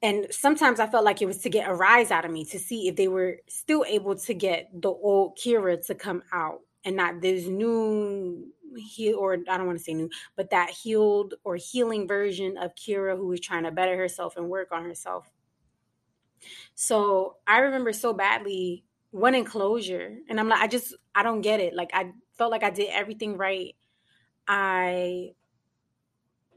And 0.00 0.26
sometimes 0.30 0.78
I 0.78 0.86
felt 0.86 1.04
like 1.04 1.22
it 1.22 1.26
was 1.26 1.38
to 1.38 1.50
get 1.50 1.68
a 1.68 1.74
rise 1.74 2.10
out 2.10 2.24
of 2.24 2.30
me 2.30 2.44
to 2.46 2.58
see 2.58 2.88
if 2.88 2.96
they 2.96 3.08
were 3.08 3.38
still 3.48 3.84
able 3.86 4.14
to 4.16 4.34
get 4.34 4.70
the 4.72 4.90
old 4.90 5.36
Kira 5.36 5.84
to 5.86 5.94
come 5.94 6.22
out 6.32 6.60
and 6.84 6.96
not 6.96 7.20
this 7.20 7.46
new 7.46 8.46
heal 8.76 9.18
or 9.18 9.38
I 9.48 9.56
don't 9.56 9.66
want 9.66 9.78
to 9.78 9.84
say 9.84 9.94
new, 9.94 10.08
but 10.36 10.50
that 10.50 10.70
healed 10.70 11.34
or 11.42 11.56
healing 11.56 12.06
version 12.06 12.56
of 12.58 12.74
Kira 12.76 13.16
who 13.16 13.26
was 13.26 13.40
trying 13.40 13.64
to 13.64 13.72
better 13.72 13.96
herself 13.96 14.36
and 14.36 14.48
work 14.48 14.68
on 14.70 14.84
herself. 14.84 15.28
So 16.80 17.38
I 17.44 17.58
remember 17.58 17.92
so 17.92 18.12
badly 18.12 18.84
one 19.10 19.34
enclosure, 19.34 20.18
And 20.28 20.38
I'm 20.38 20.48
like, 20.48 20.60
I 20.60 20.68
just, 20.68 20.94
I 21.12 21.24
don't 21.24 21.40
get 21.40 21.58
it. 21.58 21.74
Like, 21.74 21.90
I 21.92 22.12
felt 22.36 22.52
like 22.52 22.62
I 22.62 22.70
did 22.70 22.90
everything 22.92 23.36
right. 23.36 23.74
I, 24.46 25.32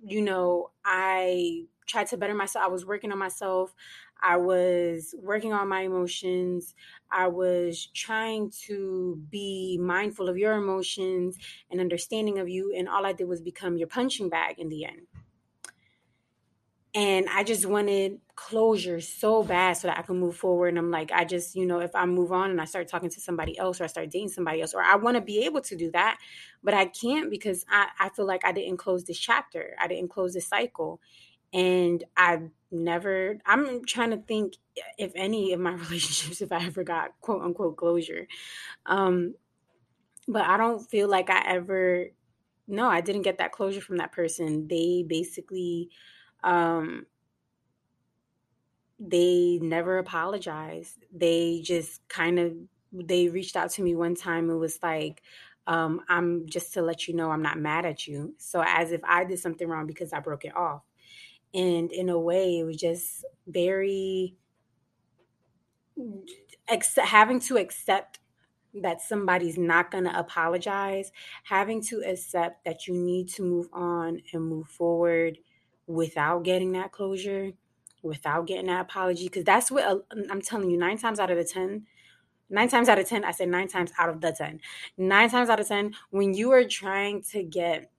you 0.03 0.21
know, 0.21 0.69
I 0.85 1.63
tried 1.87 2.05
to 2.09 2.17
better 2.17 2.35
myself. 2.35 2.63
I 2.63 2.69
was 2.69 2.85
working 2.85 3.11
on 3.11 3.17
myself. 3.17 3.73
I 4.21 4.37
was 4.37 5.15
working 5.17 5.53
on 5.53 5.67
my 5.67 5.81
emotions. 5.81 6.75
I 7.11 7.27
was 7.27 7.87
trying 7.87 8.51
to 8.67 9.19
be 9.31 9.79
mindful 9.81 10.29
of 10.29 10.37
your 10.37 10.53
emotions 10.53 11.35
and 11.71 11.81
understanding 11.81 12.37
of 12.37 12.47
you. 12.47 12.75
And 12.77 12.87
all 12.87 13.07
I 13.07 13.13
did 13.13 13.27
was 13.27 13.41
become 13.41 13.75
your 13.75 13.87
punching 13.87 14.29
bag 14.29 14.59
in 14.59 14.69
the 14.69 14.85
end. 14.85 15.07
And 16.93 17.27
I 17.29 17.43
just 17.43 17.65
wanted 17.65 18.19
closure 18.35 18.99
so 18.99 19.43
bad 19.43 19.77
so 19.77 19.87
that 19.87 19.97
I 19.97 20.01
can 20.01 20.19
move 20.19 20.35
forward. 20.35 20.69
And 20.69 20.77
I'm 20.77 20.91
like, 20.91 21.11
I 21.13 21.23
just, 21.23 21.55
you 21.55 21.65
know, 21.65 21.79
if 21.79 21.95
I 21.95 22.05
move 22.05 22.33
on 22.33 22.51
and 22.51 22.59
I 22.59 22.65
start 22.65 22.89
talking 22.89 23.09
to 23.09 23.21
somebody 23.21 23.57
else 23.57 23.79
or 23.79 23.85
I 23.85 23.87
start 23.87 24.09
dating 24.09 24.29
somebody 24.29 24.61
else, 24.61 24.73
or 24.73 24.81
I 24.81 24.95
want 24.95 25.15
to 25.15 25.21
be 25.21 25.45
able 25.45 25.61
to 25.61 25.75
do 25.77 25.89
that, 25.91 26.17
but 26.61 26.73
I 26.73 26.85
can't 26.85 27.29
because 27.29 27.65
I, 27.69 27.87
I 27.97 28.09
feel 28.09 28.25
like 28.25 28.43
I 28.43 28.51
didn't 28.51 28.77
close 28.77 29.05
this 29.05 29.19
chapter. 29.19 29.75
I 29.79 29.87
didn't 29.87 30.09
close 30.09 30.33
this 30.33 30.47
cycle. 30.47 30.99
And 31.53 32.03
I've 32.17 32.49
never, 32.71 33.37
I'm 33.45 33.85
trying 33.85 34.11
to 34.11 34.17
think 34.17 34.55
if 34.97 35.13
any 35.15 35.53
of 35.53 35.61
my 35.61 35.71
relationships, 35.75 36.41
if 36.41 36.51
I 36.51 36.65
ever 36.65 36.83
got 36.83 37.11
quote 37.21 37.41
unquote 37.41 37.77
closure. 37.77 38.27
Um, 38.85 39.35
but 40.27 40.43
I 40.43 40.57
don't 40.57 40.81
feel 40.89 41.09
like 41.09 41.29
I 41.29 41.41
ever, 41.45 42.07
no, 42.67 42.87
I 42.87 42.99
didn't 43.01 43.23
get 43.23 43.37
that 43.37 43.53
closure 43.53 43.81
from 43.81 43.97
that 43.97 44.11
person. 44.11 44.67
They 44.67 45.05
basically, 45.07 45.89
um, 46.43 47.05
they 48.99 49.59
never 49.61 49.97
apologized. 49.97 51.05
They 51.13 51.61
just 51.63 52.07
kind 52.07 52.39
of 52.39 52.53
they 52.93 53.29
reached 53.29 53.55
out 53.55 53.71
to 53.71 53.81
me 53.81 53.95
one 53.95 54.15
time 54.15 54.49
and 54.49 54.59
was 54.59 54.79
like, 54.83 55.23
um, 55.65 56.01
I'm 56.09 56.47
just 56.47 56.73
to 56.73 56.81
let 56.81 57.07
you 57.07 57.15
know 57.15 57.31
I'm 57.31 57.41
not 57.41 57.57
mad 57.57 57.85
at 57.85 58.05
you. 58.07 58.35
So 58.37 58.63
as 58.65 58.91
if 58.91 59.01
I 59.03 59.23
did 59.23 59.39
something 59.39 59.67
wrong 59.67 59.87
because 59.87 60.13
I 60.13 60.19
broke 60.19 60.45
it 60.45 60.55
off. 60.55 60.83
And 61.53 61.91
in 61.91 62.09
a 62.09 62.19
way, 62.19 62.59
it 62.59 62.63
was 62.63 62.77
just 62.77 63.25
very 63.47 64.35
having 66.97 67.39
to 67.41 67.57
accept 67.57 68.19
that 68.73 69.01
somebody's 69.01 69.57
not 69.57 69.91
going 69.91 70.05
to 70.05 70.17
apologize, 70.17 71.11
having 71.43 71.81
to 71.83 72.01
accept 72.05 72.63
that 72.63 72.87
you 72.87 72.93
need 72.93 73.27
to 73.27 73.43
move 73.43 73.67
on 73.73 74.21
and 74.33 74.45
move 74.47 74.67
forward 74.67 75.37
without 75.93 76.43
getting 76.43 76.71
that 76.73 76.91
closure, 76.91 77.51
without 78.01 78.47
getting 78.47 78.67
that 78.67 78.81
apology. 78.81 79.25
Because 79.25 79.43
that's 79.43 79.69
what 79.71 80.05
I'm 80.29 80.41
telling 80.41 80.69
you, 80.69 80.77
nine 80.77 80.97
times 80.97 81.19
out 81.19 81.31
of 81.31 81.37
the 81.37 81.43
10, 81.43 81.85
nine 82.49 82.69
times 82.69 82.89
out 82.89 82.99
of 82.99 83.07
10, 83.07 83.23
I 83.23 83.31
said 83.31 83.49
nine 83.49 83.67
times 83.67 83.91
out 83.97 84.09
of 84.09 84.21
the 84.21 84.31
10, 84.31 84.59
nine 84.97 85.29
times 85.29 85.49
out 85.49 85.59
of 85.59 85.67
10, 85.67 85.93
when 86.09 86.33
you 86.33 86.51
are 86.51 86.63
trying 86.63 87.23
to 87.31 87.43
get 87.43 87.91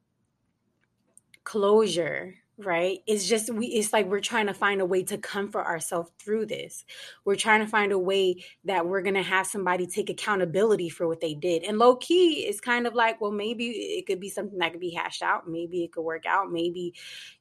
closure 1.44 2.34
right? 2.64 3.00
It's 3.06 3.28
just 3.28 3.52
we 3.52 3.66
it's 3.66 3.92
like 3.92 4.06
we're 4.06 4.20
trying 4.20 4.46
to 4.46 4.54
find 4.54 4.80
a 4.80 4.86
way 4.86 5.02
to 5.04 5.18
comfort 5.18 5.64
ourselves 5.64 6.10
through 6.18 6.46
this. 6.46 6.84
We're 7.24 7.36
trying 7.36 7.60
to 7.60 7.66
find 7.66 7.92
a 7.92 7.98
way 7.98 8.44
that 8.64 8.86
we're 8.86 9.02
going 9.02 9.14
to 9.14 9.22
have 9.22 9.46
somebody 9.46 9.86
take 9.86 10.10
accountability 10.10 10.88
for 10.88 11.06
what 11.06 11.20
they 11.20 11.34
did. 11.34 11.64
And 11.64 11.78
low 11.78 11.96
key 11.96 12.46
is 12.46 12.60
kind 12.60 12.86
of 12.86 12.94
like 12.94 13.20
well 13.20 13.30
maybe 13.30 13.66
it 13.66 14.06
could 14.06 14.20
be 14.20 14.28
something 14.28 14.58
that 14.58 14.72
could 14.72 14.80
be 14.80 14.90
hashed 14.90 15.22
out. 15.22 15.48
Maybe 15.48 15.84
it 15.84 15.92
could 15.92 16.02
work 16.02 16.26
out. 16.26 16.50
Maybe 16.50 16.94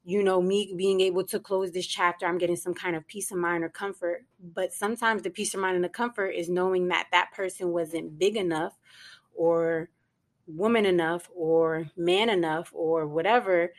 you 0.03 0.23
know 0.23 0.41
me 0.41 0.73
being 0.75 1.01
able 1.01 1.23
to 1.25 1.39
close 1.39 1.71
this 1.71 1.85
chapter 1.85 2.25
i'm 2.25 2.39
getting 2.39 2.55
some 2.55 2.73
kind 2.73 2.95
of 2.95 3.07
peace 3.07 3.31
of 3.31 3.37
mind 3.37 3.63
or 3.63 3.69
comfort. 3.69 4.25
But 4.53 4.73
sometimes 4.73 5.21
the 5.23 5.29
peace 5.29 5.53
of 5.53 5.59
mind 5.59 5.75
and 5.75 5.83
the 5.83 5.89
comfort 5.89 6.29
is 6.29 6.49
knowing 6.49 6.87
that 6.89 7.07
that 7.11 7.31
person 7.33 7.69
wasn't 7.69 8.17
big 8.17 8.35
enough 8.35 8.77
or 9.35 9.89
woman 10.47 10.85
enough 10.85 11.29
or 11.35 11.89
man 11.95 12.29
enough 12.29 12.71
or 12.73 13.07
whatever 13.07 13.71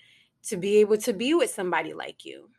to 0.45 0.57
be 0.57 0.77
able 0.79 0.97
to 0.99 1.13
be 1.13 1.35
with 1.35 1.51
somebody 1.51 1.95
like 1.95 2.25
you, 2.25 2.51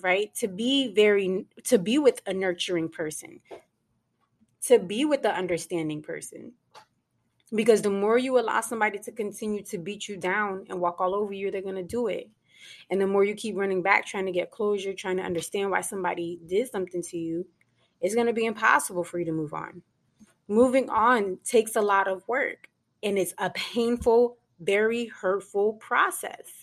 right? 0.00 0.34
To 0.36 0.48
be 0.48 0.92
very, 0.94 1.46
to 1.64 1.78
be 1.78 1.98
with 1.98 2.20
a 2.26 2.32
nurturing 2.32 2.88
person, 2.88 3.40
to 4.66 4.78
be 4.78 5.04
with 5.04 5.22
the 5.22 5.34
understanding 5.34 6.02
person. 6.02 6.52
Because 7.54 7.80
the 7.80 7.90
more 7.90 8.18
you 8.18 8.38
allow 8.38 8.60
somebody 8.60 8.98
to 8.98 9.12
continue 9.12 9.62
to 9.64 9.78
beat 9.78 10.06
you 10.06 10.18
down 10.18 10.66
and 10.68 10.80
walk 10.80 11.00
all 11.00 11.14
over 11.14 11.32
you, 11.32 11.50
they're 11.50 11.62
going 11.62 11.76
to 11.76 11.82
do 11.82 12.08
it. 12.08 12.28
And 12.90 13.00
the 13.00 13.06
more 13.06 13.24
you 13.24 13.34
keep 13.34 13.56
running 13.56 13.82
back, 13.82 14.04
trying 14.04 14.26
to 14.26 14.32
get 14.32 14.50
closure, 14.50 14.92
trying 14.92 15.16
to 15.16 15.22
understand 15.22 15.70
why 15.70 15.80
somebody 15.80 16.40
did 16.46 16.70
something 16.70 17.02
to 17.02 17.16
you, 17.16 17.46
it's 18.00 18.14
going 18.14 18.26
to 18.26 18.32
be 18.32 18.44
impossible 18.44 19.04
for 19.04 19.18
you 19.18 19.24
to 19.24 19.32
move 19.32 19.54
on. 19.54 19.82
Moving 20.46 20.90
on 20.90 21.38
takes 21.44 21.76
a 21.76 21.80
lot 21.80 22.08
of 22.08 22.26
work 22.28 22.68
and 23.02 23.18
it's 23.18 23.34
a 23.38 23.50
painful, 23.50 24.38
very 24.60 25.06
hurtful 25.06 25.74
process. 25.74 26.57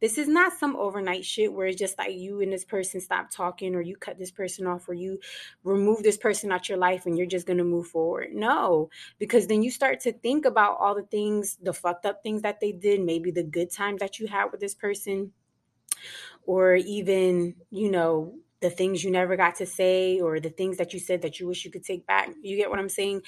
This 0.00 0.18
is 0.18 0.28
not 0.28 0.58
some 0.58 0.76
overnight 0.76 1.24
shit 1.24 1.52
where 1.52 1.66
it's 1.66 1.78
just 1.78 1.98
like 1.98 2.14
you 2.14 2.40
and 2.40 2.52
this 2.52 2.64
person 2.64 3.00
stop 3.00 3.30
talking 3.30 3.74
or 3.74 3.80
you 3.80 3.96
cut 3.96 4.18
this 4.18 4.30
person 4.30 4.66
off 4.66 4.88
or 4.88 4.94
you 4.94 5.18
remove 5.64 6.02
this 6.02 6.16
person 6.16 6.52
out 6.52 6.68
your 6.68 6.78
life 6.78 7.06
and 7.06 7.16
you're 7.16 7.26
just 7.26 7.46
going 7.46 7.58
to 7.58 7.64
move 7.64 7.86
forward. 7.86 8.28
No, 8.32 8.90
because 9.18 9.46
then 9.46 9.62
you 9.62 9.70
start 9.70 10.00
to 10.00 10.12
think 10.12 10.44
about 10.44 10.76
all 10.78 10.94
the 10.94 11.02
things, 11.02 11.58
the 11.62 11.72
fucked 11.72 12.06
up 12.06 12.22
things 12.22 12.42
that 12.42 12.60
they 12.60 12.72
did, 12.72 13.00
maybe 13.00 13.30
the 13.30 13.42
good 13.42 13.70
times 13.70 14.00
that 14.00 14.18
you 14.18 14.26
had 14.26 14.46
with 14.52 14.60
this 14.60 14.74
person 14.74 15.32
or 16.44 16.74
even, 16.76 17.54
you 17.70 17.90
know, 17.90 18.34
the 18.60 18.70
things 18.70 19.04
you 19.04 19.10
never 19.10 19.36
got 19.36 19.56
to 19.56 19.66
say 19.66 20.20
or 20.20 20.40
the 20.40 20.50
things 20.50 20.78
that 20.78 20.92
you 20.94 21.00
said 21.00 21.22
that 21.22 21.38
you 21.38 21.46
wish 21.46 21.64
you 21.64 21.70
could 21.70 21.84
take 21.84 22.06
back. 22.06 22.30
You 22.42 22.56
get 22.56 22.70
what 22.70 22.78
I'm 22.78 22.88
saying? 22.88 23.22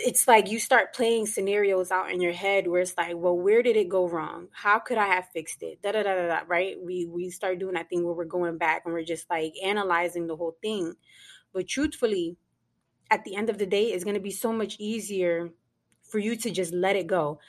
It's 0.00 0.26
like 0.28 0.50
you 0.50 0.58
start 0.58 0.94
playing 0.94 1.26
scenarios 1.26 1.90
out 1.90 2.10
in 2.10 2.20
your 2.20 2.32
head 2.32 2.66
where 2.66 2.80
it's 2.80 2.96
like, 2.96 3.14
well, 3.16 3.36
where 3.36 3.62
did 3.62 3.76
it 3.76 3.88
go 3.88 4.08
wrong? 4.08 4.48
How 4.52 4.78
could 4.78 4.98
I 4.98 5.06
have 5.06 5.28
fixed 5.32 5.62
it? 5.62 5.80
Da 5.82 5.92
da 5.92 6.02
da 6.02 6.14
da 6.14 6.26
da. 6.28 6.40
Right? 6.46 6.76
We 6.82 7.06
we 7.06 7.30
start 7.30 7.58
doing 7.58 7.74
that 7.74 7.88
thing 7.88 8.04
where 8.04 8.14
we're 8.14 8.24
going 8.24 8.58
back 8.58 8.82
and 8.84 8.94
we're 8.94 9.04
just 9.04 9.28
like 9.30 9.54
analyzing 9.62 10.26
the 10.26 10.36
whole 10.36 10.56
thing. 10.62 10.94
But 11.52 11.68
truthfully, 11.68 12.36
at 13.10 13.24
the 13.24 13.36
end 13.36 13.50
of 13.50 13.58
the 13.58 13.66
day, 13.66 13.86
it's 13.86 14.04
going 14.04 14.14
to 14.14 14.20
be 14.20 14.30
so 14.30 14.52
much 14.52 14.76
easier 14.78 15.50
for 16.02 16.18
you 16.18 16.36
to 16.36 16.50
just 16.50 16.72
let 16.72 16.96
it 16.96 17.06
go. 17.06 17.40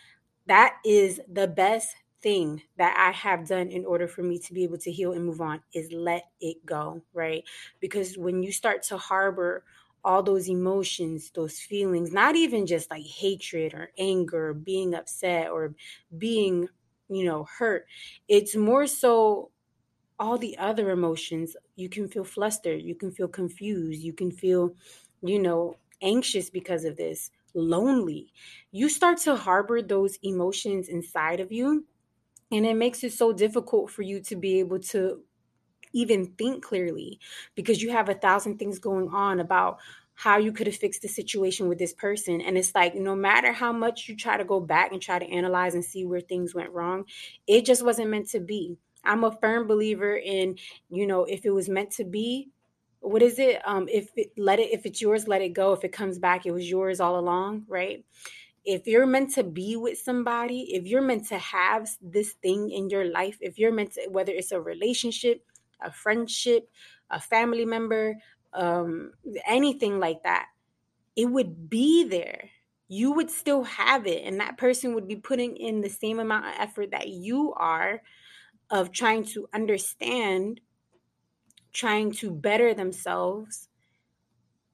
That 0.48 0.78
is 0.86 1.22
the 1.32 1.48
best 1.48 1.96
thing 2.22 2.62
that 2.78 2.96
I 2.98 3.12
have 3.12 3.48
done 3.48 3.70
in 3.70 3.86
order 3.86 4.08
for 4.08 4.24
me 4.24 4.40
to 4.40 4.54
be 4.54 4.64
able 4.64 4.78
to 4.80 4.92
heal 4.92 5.14
and 5.14 5.26
move 5.26 5.42
on 5.42 5.62
is 5.74 5.92
let 5.92 6.24
it 6.42 6.66
go, 6.66 7.02
right? 7.14 7.44
Because 7.80 8.18
when 8.18 8.44
you 8.44 8.52
start 8.52 8.84
to 8.84 8.98
harbor 8.98 9.64
all 10.04 10.24
those 10.24 10.50
emotions, 10.50 11.32
those 11.32 11.60
feelings, 11.60 12.12
not 12.12 12.36
even 12.36 12.66
just 12.66 12.90
like 12.92 13.06
hatred 13.06 13.74
or 13.74 13.92
anger, 13.98 14.50
or 14.50 14.54
being 14.54 14.94
upset 14.96 15.50
or 15.50 15.76
being, 16.18 16.70
you 17.10 17.26
know, 17.26 17.46
hurt. 17.58 17.88
It's 18.28 18.56
more 18.56 18.88
so 18.88 19.52
all 20.20 20.38
the 20.38 20.58
other 20.58 20.90
emotions. 20.92 21.56
You 21.76 21.90
can 21.90 22.08
feel 22.10 22.24
flustered, 22.24 22.82
you 22.82 22.96
can 22.96 23.12
feel 23.12 23.28
confused, 23.28 24.02
you 24.02 24.14
can 24.14 24.32
feel, 24.32 24.76
you 25.22 25.40
know, 25.40 25.78
anxious 26.02 26.50
because 26.50 26.86
of 26.86 26.98
this, 26.98 27.32
lonely. 27.54 28.32
You 28.72 28.90
start 28.90 29.18
to 29.20 29.36
harbor 29.36 29.82
those 29.82 30.18
emotions 30.24 30.90
inside 30.90 31.40
of 31.40 31.52
you. 31.52 31.86
And 32.52 32.66
it 32.66 32.76
makes 32.76 33.04
it 33.04 33.14
so 33.14 33.34
difficult 33.34 33.92
for 33.92 34.02
you 34.02 34.22
to 34.22 34.36
be 34.36 34.60
able 34.60 34.80
to 34.80 35.24
even 35.94 36.28
think 36.38 36.64
clearly 36.64 37.20
because 37.56 37.82
you 37.82 37.92
have 37.92 38.10
a 38.10 38.14
thousand 38.14 38.58
things 38.58 38.80
going 38.80 39.10
on 39.10 39.40
about 39.40 39.80
how 40.20 40.38
you 40.38 40.52
could 40.52 40.68
have 40.68 40.76
fixed 40.76 41.02
the 41.02 41.08
situation 41.08 41.70
with 41.70 41.80
this 41.80 41.94
person. 41.94 42.42
And 42.42 42.58
it's 42.58 42.76
like, 42.76 42.94
no 42.94 43.16
matter 43.16 43.54
how 43.54 43.72
much 43.72 44.10
you 44.10 44.18
try 44.18 44.36
to 44.36 44.44
go 44.44 44.60
back 44.60 44.92
and 44.92 45.02
try 45.02 45.18
to 45.18 45.30
analyze 45.30 45.76
and 45.76 45.86
see 45.86 46.06
where 46.06 46.20
things 46.20 46.54
went 46.54 46.72
wrong, 46.72 47.06
it 47.48 47.64
just 47.64 47.86
wasn't 47.86 48.10
meant 48.10 48.28
to 48.32 48.42
be. 48.42 48.76
I'm 49.06 49.24
a 49.24 49.32
firm 49.32 49.66
believer 49.66 50.18
in, 50.18 50.58
you 50.90 51.08
know, 51.08 51.24
if 51.24 51.46
it 51.46 51.52
was 51.52 51.70
meant 51.70 51.92
to 51.92 52.04
be, 52.04 52.50
what 53.00 53.22
is 53.22 53.40
it? 53.40 53.62
Um, 53.66 53.88
if 53.88 54.10
it 54.18 54.34
let 54.38 54.60
it, 54.60 54.72
if 54.74 54.86
it's 54.86 55.02
yours, 55.02 55.26
let 55.26 55.42
it 55.42 55.54
go. 55.54 55.72
If 55.72 55.86
it 55.86 55.94
comes 55.94 56.20
back, 56.20 56.46
it 56.46 56.52
was 56.52 56.70
yours 56.70 57.00
all 57.00 57.18
along, 57.18 57.64
right? 57.70 58.04
If 58.66 58.88
you're 58.88 59.08
meant 59.08 59.34
to 59.36 59.44
be 59.44 59.78
with 59.78 60.00
somebody, 60.00 60.76
if 60.76 60.86
you're 60.86 61.02
meant 61.02 61.30
to 61.30 61.38
have 61.38 61.90
this 62.02 62.34
thing 62.34 62.72
in 62.72 62.90
your 62.90 63.06
life, 63.06 63.38
if 63.40 63.58
you're 63.58 63.72
meant 63.72 63.94
to, 63.94 64.10
whether 64.10 64.34
it's 64.34 64.52
a 64.52 64.60
relationship, 64.60 65.46
a 65.82 65.92
friendship, 65.92 66.70
a 67.10 67.20
family 67.20 67.66
member, 67.66 68.18
um, 68.54 69.12
anything 69.48 70.00
like 70.00 70.24
that, 70.24 70.48
it 71.16 71.26
would 71.26 71.70
be 71.70 72.04
there. 72.04 72.50
You 72.88 73.12
would 73.14 73.30
still 73.30 73.64
have 73.64 74.08
it, 74.08 74.24
and 74.26 74.40
that 74.40 74.58
person 74.58 74.96
would 74.96 75.08
be 75.08 75.16
putting 75.16 75.58
in 75.58 75.82
the 75.82 75.90
same 75.90 76.20
amount 76.20 76.46
of 76.46 76.54
effort 76.58 76.92
that 76.92 77.08
you 77.08 77.54
are 77.54 78.02
of 78.72 78.92
trying 78.92 79.26
to 79.26 79.48
understand, 79.54 80.62
trying 81.72 82.12
to 82.14 82.32
better 82.32 82.74
themselves, 82.74 83.68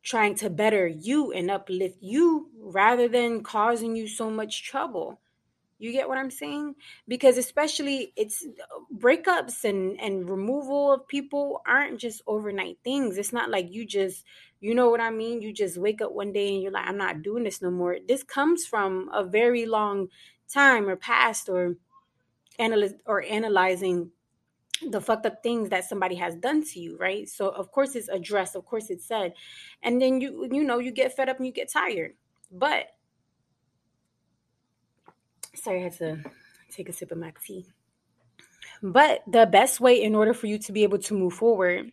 trying 0.04 0.36
to 0.36 0.50
better 0.50 0.88
you 0.88 1.32
and 1.32 1.50
uplift 1.50 1.98
you 2.00 2.50
rather 2.58 3.08
than 3.08 3.44
causing 3.44 3.96
you 3.96 4.08
so 4.08 4.30
much 4.30 4.64
trouble. 4.64 5.20
You 5.78 5.92
get 5.92 6.08
what 6.08 6.18
I'm 6.18 6.32
saying? 6.32 6.76
Because 7.08 7.38
especially 7.38 8.14
it's 8.16 8.46
breakups 8.98 9.66
and 9.66 10.00
and 10.00 10.30
removal 10.30 10.94
of 10.94 11.08
people 11.08 11.62
aren't 11.68 12.00
just 12.00 12.22
overnight 12.28 12.78
things. 12.84 13.18
It's 13.18 13.34
not 13.34 13.50
like 13.50 13.72
you 13.72 13.86
just 13.86 14.24
you 14.62 14.74
know 14.74 14.90
what 14.90 15.02
I 15.02 15.12
mean? 15.12 15.42
You 15.42 15.54
just 15.54 15.78
wake 15.78 16.02
up 16.02 16.14
one 16.14 16.32
day 16.32 16.54
and 16.54 16.64
you're 16.64 16.72
like 16.72 16.88
I'm 16.88 16.98
not 16.98 17.24
doing 17.24 17.44
this 17.44 17.62
no 17.62 17.72
more. 17.72 17.98
This 18.08 18.24
comes 18.24 18.66
from 18.66 19.10
a 19.14 19.24
very 19.24 19.66
long 19.66 20.08
time 20.48 20.88
or 20.88 20.96
past 20.96 21.50
or 21.50 21.76
analyze 22.58 22.94
or 23.06 23.24
analyzing 23.24 24.12
the 24.90 25.02
fucked 25.02 25.26
up 25.26 25.42
things 25.42 25.70
that 25.70 25.86
somebody 25.86 26.16
has 26.16 26.36
done 26.36 26.64
to 26.64 26.80
you, 26.80 26.98
right? 26.98 27.28
So 27.28 27.50
of 27.50 27.72
course 27.72 27.96
it's 27.96 28.10
addressed, 28.10 28.56
of 28.56 28.66
course 28.66 28.90
it's 28.90 29.06
said. 29.06 29.34
And 29.84 30.02
then 30.02 30.22
you 30.22 30.48
you 30.52 30.64
know, 30.64 30.80
you 30.80 30.92
get 30.92 31.16
fed 31.16 31.28
up 31.28 31.38
and 31.38 31.46
you 31.46 31.52
get 31.52 31.72
tired. 31.72 32.14
But 32.52 32.88
sorry, 35.56 35.80
I 35.80 35.84
had 35.84 35.98
to 35.98 36.24
take 36.70 36.90
a 36.90 36.94
sip 36.94 37.12
of 37.12 37.18
my 37.18 37.34
tea. 37.44 37.66
But 38.82 39.24
the 39.28 39.46
best 39.46 39.80
way 39.80 40.04
in 40.04 40.16
order 40.16 40.34
for 40.34 40.48
you 40.48 40.58
to 40.60 40.72
be 40.72 40.84
able 40.84 41.00
to 41.00 41.14
move 41.14 41.34
forward, 41.34 41.92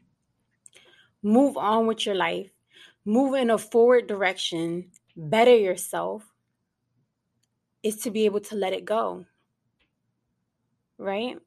move 1.22 1.56
on 1.56 1.86
with 1.86 2.04
your 2.04 2.14
life, 2.14 2.50
move 3.04 3.34
in 3.34 3.50
a 3.50 3.58
forward 3.58 4.06
direction, 4.06 4.90
better 5.16 5.56
yourself, 5.56 6.24
is 7.82 7.98
to 7.98 8.10
be 8.10 8.24
able 8.24 8.40
to 8.40 8.56
let 8.56 8.72
it 8.72 8.84
go. 8.84 9.24
Right? 10.98 11.38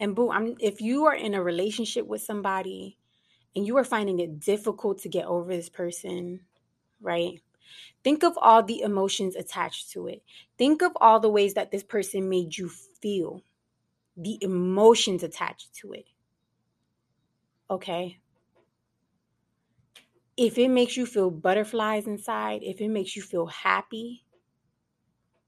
And 0.00 0.16
boo, 0.16 0.30
I'm 0.30 0.56
if 0.58 0.80
you 0.80 1.04
are 1.04 1.14
in 1.14 1.34
a 1.34 1.42
relationship 1.42 2.06
with 2.06 2.22
somebody 2.22 2.98
and 3.54 3.66
you 3.66 3.76
are 3.76 3.84
finding 3.84 4.18
it 4.18 4.40
difficult 4.40 4.98
to 5.00 5.08
get 5.08 5.26
over 5.26 5.54
this 5.54 5.68
person, 5.68 6.40
right? 7.00 7.40
Think 8.04 8.22
of 8.22 8.36
all 8.38 8.62
the 8.62 8.80
emotions 8.80 9.36
attached 9.36 9.90
to 9.92 10.06
it. 10.06 10.22
Think 10.58 10.82
of 10.82 10.92
all 11.00 11.20
the 11.20 11.30
ways 11.30 11.54
that 11.54 11.70
this 11.70 11.82
person 11.82 12.28
made 12.28 12.56
you 12.56 12.68
feel, 12.68 13.42
the 14.16 14.38
emotions 14.42 15.22
attached 15.22 15.74
to 15.76 15.92
it. 15.92 16.06
Okay? 17.70 18.18
If 20.36 20.58
it 20.58 20.68
makes 20.68 20.96
you 20.96 21.06
feel 21.06 21.30
butterflies 21.30 22.06
inside, 22.06 22.62
if 22.62 22.80
it 22.80 22.88
makes 22.88 23.14
you 23.14 23.22
feel 23.22 23.46
happy, 23.46 24.24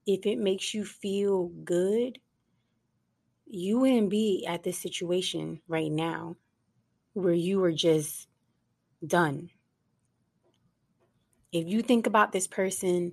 if 0.06 0.26
it 0.26 0.38
makes 0.38 0.74
you 0.74 0.84
feel 0.84 1.48
good, 1.64 2.18
you 3.46 3.78
wouldn't 3.78 4.10
be 4.10 4.44
at 4.46 4.62
this 4.62 4.78
situation 4.78 5.60
right 5.68 5.90
now 5.90 6.36
where 7.14 7.32
you 7.34 7.62
are 7.62 7.72
just 7.72 8.28
done. 9.06 9.50
If 11.54 11.68
you 11.68 11.82
think 11.82 12.08
about 12.08 12.32
this 12.32 12.48
person 12.48 13.12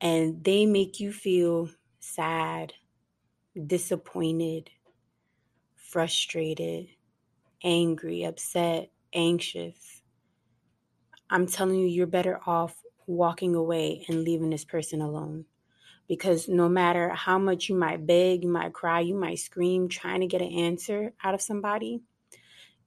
and 0.00 0.44
they 0.44 0.66
make 0.66 1.00
you 1.00 1.12
feel 1.12 1.68
sad, 1.98 2.72
disappointed, 3.66 4.70
frustrated, 5.74 6.86
angry, 7.64 8.22
upset, 8.22 8.92
anxious, 9.12 10.00
I'm 11.28 11.48
telling 11.48 11.80
you, 11.80 11.88
you're 11.88 12.06
better 12.06 12.38
off 12.46 12.76
walking 13.08 13.56
away 13.56 14.04
and 14.08 14.22
leaving 14.22 14.50
this 14.50 14.64
person 14.64 15.00
alone. 15.00 15.44
Because 16.06 16.48
no 16.48 16.68
matter 16.68 17.08
how 17.08 17.40
much 17.40 17.68
you 17.68 17.74
might 17.74 18.06
beg, 18.06 18.44
you 18.44 18.48
might 18.48 18.72
cry, 18.72 19.00
you 19.00 19.16
might 19.16 19.40
scream 19.40 19.88
trying 19.88 20.20
to 20.20 20.28
get 20.28 20.40
an 20.40 20.52
answer 20.52 21.14
out 21.24 21.34
of 21.34 21.42
somebody, 21.42 22.00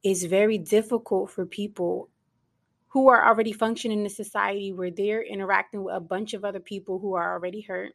it's 0.03 0.23
very 0.23 0.57
difficult 0.57 1.31
for 1.31 1.45
people 1.45 2.09
who 2.95 3.09
are 3.09 3.27
already 3.27 3.51
functioning 3.51 3.99
in 3.99 4.05
a 4.05 4.09
society 4.09 4.71
where 4.71 4.89
they're 4.89 5.21
interacting 5.21 5.83
with 5.83 5.93
a 5.93 5.99
bunch 5.99 6.33
of 6.33 6.45
other 6.45 6.61
people 6.61 6.97
who 6.97 7.13
are 7.13 7.33
already 7.33 7.59
hurt. 7.59 7.91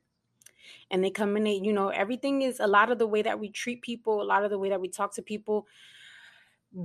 And 0.90 1.02
they 1.02 1.08
come 1.08 1.38
in, 1.38 1.44
they, 1.44 1.54
you 1.54 1.72
know, 1.72 1.88
everything 1.88 2.42
is 2.42 2.60
a 2.60 2.66
lot 2.66 2.92
of 2.92 2.98
the 2.98 3.06
way 3.06 3.22
that 3.22 3.40
we 3.40 3.48
treat 3.48 3.80
people, 3.80 4.20
a 4.20 4.24
lot 4.24 4.44
of 4.44 4.50
the 4.50 4.58
way 4.58 4.68
that 4.68 4.80
we 4.82 4.90
talk 4.90 5.14
to 5.14 5.22
people 5.22 5.66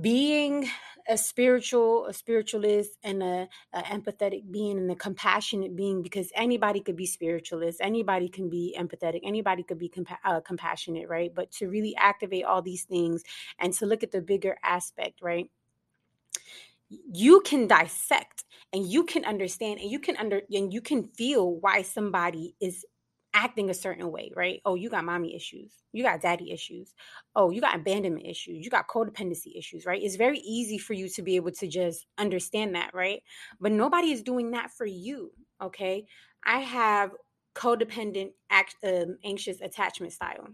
being 0.00 0.66
a 1.08 1.18
spiritual 1.18 2.06
a 2.06 2.14
spiritualist 2.14 2.96
and 3.04 3.22
a, 3.22 3.46
a, 3.74 3.82
empathetic 3.82 4.50
being 4.50 4.78
and 4.78 4.90
a 4.90 4.96
compassionate 4.96 5.76
being 5.76 6.02
because 6.02 6.32
anybody 6.34 6.80
could 6.80 6.96
be 6.96 7.06
spiritualist 7.06 7.80
anybody 7.80 8.28
can 8.28 8.50
be 8.50 8.76
empathetic 8.76 9.20
anybody 9.22 9.62
could 9.62 9.78
be 9.78 9.88
compa- 9.88 10.18
uh, 10.24 10.40
compassionate 10.40 11.08
right 11.08 11.32
but 11.36 11.52
to 11.52 11.68
really 11.68 11.94
activate 11.94 12.44
all 12.44 12.60
these 12.60 12.82
things 12.82 13.22
and 13.60 13.72
to 13.74 13.86
look 13.86 14.02
at 14.02 14.10
the 14.10 14.20
bigger 14.20 14.56
aspect 14.64 15.22
right 15.22 15.48
you 16.88 17.40
can 17.40 17.66
dissect 17.66 18.44
and 18.72 18.86
you 18.86 19.04
can 19.04 19.24
understand 19.24 19.80
and 19.80 19.90
you 19.90 19.98
can 19.98 20.16
under 20.16 20.42
and 20.50 20.72
you 20.72 20.80
can 20.80 21.04
feel 21.04 21.56
why 21.60 21.82
somebody 21.82 22.54
is 22.60 22.84
acting 23.34 23.68
a 23.68 23.74
certain 23.74 24.10
way, 24.10 24.32
right? 24.34 24.60
Oh, 24.64 24.76
you 24.76 24.88
got 24.88 25.04
mommy 25.04 25.36
issues. 25.36 25.72
You 25.92 26.02
got 26.02 26.22
daddy 26.22 26.52
issues. 26.52 26.94
Oh, 27.34 27.50
you 27.50 27.60
got 27.60 27.76
abandonment 27.76 28.26
issues. 28.26 28.64
You 28.64 28.70
got 28.70 28.88
codependency 28.88 29.58
issues, 29.58 29.84
right? 29.84 30.02
It's 30.02 30.16
very 30.16 30.38
easy 30.38 30.78
for 30.78 30.94
you 30.94 31.08
to 31.10 31.22
be 31.22 31.36
able 31.36 31.52
to 31.52 31.68
just 31.68 32.06
understand 32.16 32.74
that, 32.76 32.94
right? 32.94 33.22
But 33.60 33.72
nobody 33.72 34.12
is 34.12 34.22
doing 34.22 34.52
that 34.52 34.70
for 34.70 34.86
you, 34.86 35.32
okay? 35.62 36.06
I 36.44 36.60
have 36.60 37.10
codependent, 37.54 38.30
act, 38.50 38.76
um, 38.84 39.18
anxious 39.22 39.60
attachment 39.60 40.12
style 40.12 40.48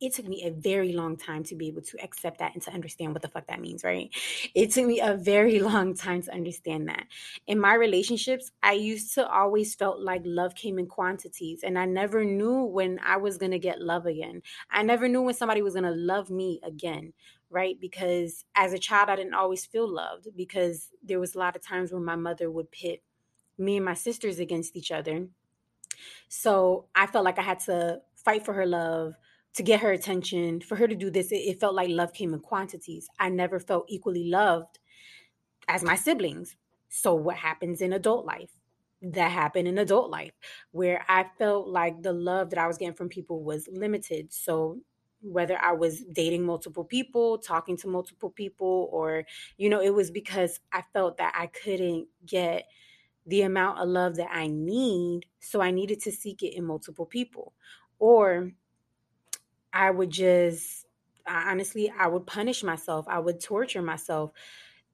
it 0.00 0.14
took 0.14 0.26
me 0.26 0.44
a 0.44 0.50
very 0.50 0.92
long 0.92 1.16
time 1.16 1.42
to 1.44 1.56
be 1.56 1.68
able 1.68 1.82
to 1.82 2.02
accept 2.02 2.38
that 2.38 2.54
and 2.54 2.62
to 2.62 2.72
understand 2.72 3.12
what 3.12 3.22
the 3.22 3.28
fuck 3.28 3.46
that 3.48 3.60
means, 3.60 3.82
right? 3.82 4.14
It 4.54 4.70
took 4.70 4.86
me 4.86 5.00
a 5.00 5.14
very 5.14 5.58
long 5.60 5.94
time 5.94 6.22
to 6.22 6.32
understand 6.32 6.88
that. 6.88 7.06
In 7.46 7.58
my 7.58 7.74
relationships, 7.74 8.50
I 8.62 8.72
used 8.72 9.14
to 9.14 9.28
always 9.28 9.74
felt 9.74 10.00
like 10.00 10.22
love 10.24 10.54
came 10.54 10.78
in 10.78 10.86
quantities 10.86 11.62
and 11.62 11.78
I 11.78 11.84
never 11.84 12.24
knew 12.24 12.62
when 12.62 13.00
I 13.04 13.16
was 13.16 13.38
going 13.38 13.52
to 13.52 13.58
get 13.58 13.80
love 13.80 14.06
again. 14.06 14.42
I 14.70 14.82
never 14.82 15.08
knew 15.08 15.22
when 15.22 15.34
somebody 15.34 15.62
was 15.62 15.74
going 15.74 15.84
to 15.84 15.90
love 15.90 16.30
me 16.30 16.60
again, 16.62 17.12
right? 17.50 17.78
Because 17.80 18.44
as 18.54 18.72
a 18.72 18.78
child 18.78 19.08
I 19.08 19.16
didn't 19.16 19.34
always 19.34 19.66
feel 19.66 19.88
loved 19.88 20.28
because 20.36 20.90
there 21.02 21.20
was 21.20 21.34
a 21.34 21.38
lot 21.38 21.56
of 21.56 21.62
times 21.62 21.92
when 21.92 22.04
my 22.04 22.16
mother 22.16 22.50
would 22.50 22.70
pit 22.70 23.02
me 23.58 23.76
and 23.76 23.84
my 23.84 23.94
sisters 23.94 24.38
against 24.38 24.76
each 24.76 24.92
other. 24.92 25.26
So, 26.28 26.86
I 26.94 27.06
felt 27.06 27.24
like 27.24 27.38
I 27.38 27.42
had 27.42 27.58
to 27.60 28.00
fight 28.14 28.44
for 28.44 28.52
her 28.52 28.66
love 28.66 29.14
to 29.54 29.62
get 29.62 29.80
her 29.80 29.92
attention, 29.92 30.60
for 30.60 30.76
her 30.76 30.86
to 30.86 30.94
do 30.94 31.10
this, 31.10 31.32
it, 31.32 31.36
it 31.36 31.60
felt 31.60 31.74
like 31.74 31.88
love 31.90 32.12
came 32.12 32.34
in 32.34 32.40
quantities. 32.40 33.08
I 33.18 33.28
never 33.28 33.58
felt 33.58 33.86
equally 33.88 34.24
loved 34.28 34.78
as 35.68 35.82
my 35.82 35.96
siblings. 35.96 36.56
So, 36.88 37.14
what 37.14 37.36
happens 37.36 37.80
in 37.80 37.92
adult 37.92 38.24
life? 38.24 38.50
That 39.02 39.30
happened 39.30 39.68
in 39.68 39.78
adult 39.78 40.10
life, 40.10 40.32
where 40.72 41.04
I 41.08 41.26
felt 41.38 41.68
like 41.68 42.02
the 42.02 42.12
love 42.12 42.50
that 42.50 42.58
I 42.58 42.66
was 42.66 42.78
getting 42.78 42.94
from 42.94 43.08
people 43.08 43.42
was 43.42 43.68
limited. 43.70 44.32
So, 44.32 44.80
whether 45.20 45.58
I 45.60 45.72
was 45.72 46.04
dating 46.12 46.44
multiple 46.44 46.84
people, 46.84 47.38
talking 47.38 47.76
to 47.78 47.88
multiple 47.88 48.30
people, 48.30 48.88
or, 48.92 49.24
you 49.56 49.68
know, 49.68 49.80
it 49.80 49.92
was 49.92 50.10
because 50.10 50.60
I 50.72 50.82
felt 50.92 51.18
that 51.18 51.34
I 51.36 51.46
couldn't 51.48 52.08
get 52.24 52.66
the 53.26 53.42
amount 53.42 53.78
of 53.78 53.88
love 53.88 54.16
that 54.16 54.30
I 54.32 54.46
need. 54.46 55.26
So 55.40 55.60
I 55.60 55.70
needed 55.70 56.00
to 56.02 56.12
seek 56.12 56.42
it 56.42 56.56
in 56.56 56.64
multiple 56.64 57.06
people. 57.06 57.52
Or 57.98 58.52
I 59.72 59.90
would 59.90 60.10
just 60.10 60.86
honestly, 61.26 61.92
I 61.96 62.06
would 62.08 62.26
punish 62.26 62.62
myself. 62.62 63.06
I 63.08 63.18
would 63.18 63.40
torture 63.40 63.82
myself 63.82 64.32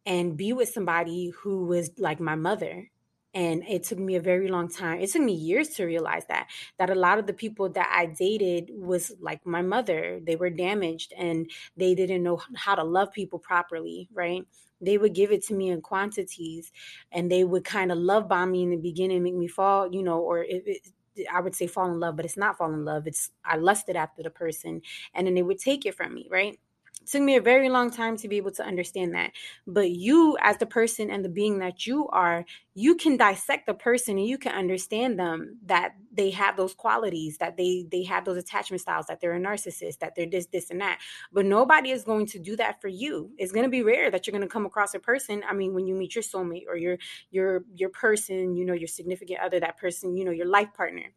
and 0.07 0.37
be 0.37 0.53
with 0.53 0.69
somebody 0.69 1.31
who 1.31 1.65
was 1.65 1.91
like 1.99 2.21
my 2.21 2.35
mother. 2.35 2.91
And 3.33 3.65
it 3.69 3.83
took 3.83 3.99
me 3.99 4.15
a 4.15 4.21
very 4.21 4.47
long 4.47 4.69
time. 4.69 5.01
It 5.01 5.11
took 5.11 5.23
me 5.23 5.33
years 5.33 5.71
to 5.71 5.85
realize 5.85 6.25
that 6.27 6.49
that 6.79 6.91
a 6.91 6.95
lot 6.95 7.19
of 7.19 7.27
the 7.27 7.33
people 7.33 7.69
that 7.71 7.93
I 7.93 8.07
dated 8.07 8.71
was 8.73 9.13
like 9.21 9.45
my 9.45 9.61
mother. 9.61 10.21
They 10.23 10.37
were 10.37 10.51
damaged 10.51 11.13
and 11.17 11.51
they 11.77 11.97
didn't 11.97 12.23
know 12.23 12.41
how 12.55 12.77
to 12.77 12.85
love 12.85 13.13
people 13.13 13.41
properly, 13.41 14.09
right? 14.13 14.47
They 14.81 14.99
would 14.99 15.15
give 15.15 15.33
it 15.33 15.45
to 15.47 15.55
me 15.55 15.71
in 15.71 15.81
quantities 15.81 16.71
and 17.11 17.31
they 17.31 17.43
would 17.43 17.65
kind 17.65 17.91
of 17.91 17.99
love 17.99 18.29
bomb 18.29 18.53
me 18.53 18.63
in 18.63 18.71
the 18.71 18.77
beginning, 18.77 19.23
make 19.25 19.35
me 19.35 19.49
fall, 19.49 19.93
you 19.93 20.03
know, 20.03 20.21
or 20.21 20.45
it, 20.45 20.63
it 20.67 20.89
I 21.33 21.41
would 21.41 21.55
say 21.55 21.67
fall 21.67 21.91
in 21.93 22.01
love, 22.01 22.17
but 22.17 22.25
it's 22.25 22.37
not 22.37 22.59
fall 22.59 22.73
in 22.73 22.85
love. 22.85 23.07
It's 23.07 23.31
I 23.45 23.57
lusted 23.57 23.97
after 23.97 24.23
the 24.23 24.31
person 24.31 24.83
and 25.15 25.27
then 25.27 25.35
they 25.35 25.43
would 25.43 25.59
take 25.59 25.87
it 25.87 25.95
from 25.95 26.15
me, 26.15 26.29
right? 26.31 26.59
Took 27.07 27.23
me 27.23 27.37
a 27.37 27.41
very 27.41 27.69
long 27.69 27.91
time 27.91 28.17
to 28.19 28.29
be 28.29 28.37
able 28.37 28.53
to 28.53 28.65
understand 28.65 29.15
that. 29.15 29.33
But 29.67 29.91
you, 29.91 30.37
as 30.41 30.59
the 30.59 30.67
person 30.67 31.11
and 31.11 31.25
the 31.25 31.29
being 31.29 31.59
that 31.59 31.87
you 31.87 32.09
are, 32.09 32.45
you 32.75 32.97
can 32.97 33.17
dissect 33.17 33.67
the 33.67 33.75
person 33.75 34.19
and 34.19 34.27
you 34.27 34.39
can 34.39 34.53
understand 34.53 35.19
them 35.19 35.59
that 35.67 35.93
they 36.13 36.31
have 36.31 36.57
those 36.57 36.75
qualities, 36.75 37.39
that 37.39 37.57
they 37.57 37.87
they 37.91 38.03
have 38.05 38.25
those 38.25 38.37
attachment 38.37 38.81
styles, 38.81 39.07
that 39.07 39.21
they're 39.21 39.35
a 39.35 39.41
narcissist, 39.41 39.99
that 39.99 40.15
they're 40.17 40.29
this, 40.29 40.47
this, 40.47 40.71
and 40.71 40.81
that. 40.81 40.99
But 41.33 41.47
nobody 41.47 41.91
is 41.91 42.05
going 42.05 42.27
to 42.27 42.39
do 42.39 42.57
that 42.57 42.81
for 42.81 42.89
you. 42.89 43.31
It's 43.39 43.53
going 43.53 43.65
to 43.65 43.71
be 43.71 43.83
rare 43.83 44.11
that 44.11 44.27
you're 44.27 44.33
going 44.33 44.49
to 44.49 44.53
come 44.53 44.67
across 44.67 44.95
a 44.95 44.99
person. 44.99 45.43
I 45.49 45.55
mean, 45.55 45.75
when 45.75 45.87
you 45.87 45.95
meet 45.95 46.15
your 46.15 46.25
soulmate 46.25 46.65
or 46.69 46.77
your 46.77 46.99
your 47.31 47.65
your 47.75 47.91
person, 47.91 48.57
you 48.57 48.65
know, 48.65 48.75
your 48.75 48.89
significant 48.89 49.41
other, 49.41 49.61
that 49.61 49.77
person, 49.79 50.17
you 50.17 50.25
know, 50.25 50.33
your 50.33 50.47
life 50.47 50.73
partner 50.75 51.13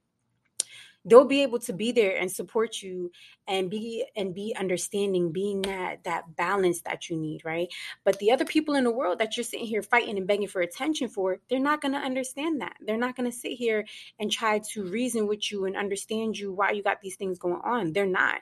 they'll 1.06 1.26
be 1.26 1.44
able 1.44 1.60
to 1.60 1.74
be 1.74 1.92
there 1.92 2.18
and 2.18 2.32
support 2.32 2.82
you 2.82 3.12
and 3.48 3.70
be 3.70 4.06
and 4.16 4.34
be 4.34 4.56
understanding 4.60 5.32
being 5.32 5.62
that 5.64 6.04
that 6.04 6.36
balance 6.36 6.82
that 6.82 7.10
you 7.10 7.18
need 7.18 7.44
right? 7.46 7.68
But 8.04 8.20
the 8.20 8.32
other 8.32 8.46
people 8.46 8.76
in 8.76 8.84
the 8.84 8.92
world 8.92 9.20
that 9.20 9.38
you're 9.38 9.44
sitting 9.44 9.66
here 9.66 9.82
fighting 9.82 10.18
and 10.18 10.28
begging 10.28 10.48
for 10.48 10.62
attention 10.62 11.10
for 11.10 11.40
they're 11.50 11.60
not 11.60 11.82
going 11.82 11.94
to 11.94 12.00
understand 12.00 12.62
that. 12.62 12.76
They're 12.86 12.98
not 12.98 13.16
going 13.16 13.30
to 13.30 13.38
sit 13.38 13.54
here 13.54 13.86
and 14.20 14.32
try 14.32 14.60
to 14.74 14.86
reason 14.86 15.28
with 15.28 15.52
you 15.52 15.66
and 15.66 15.76
understand 15.76 16.38
you 16.38 16.54
why 16.54 16.72
you 16.72 16.84
got 16.84 17.02
these 17.02 17.16
things 17.16 17.40
going 17.40 17.62
on. 17.64 17.94
They're 17.94 18.06
not 18.06 18.42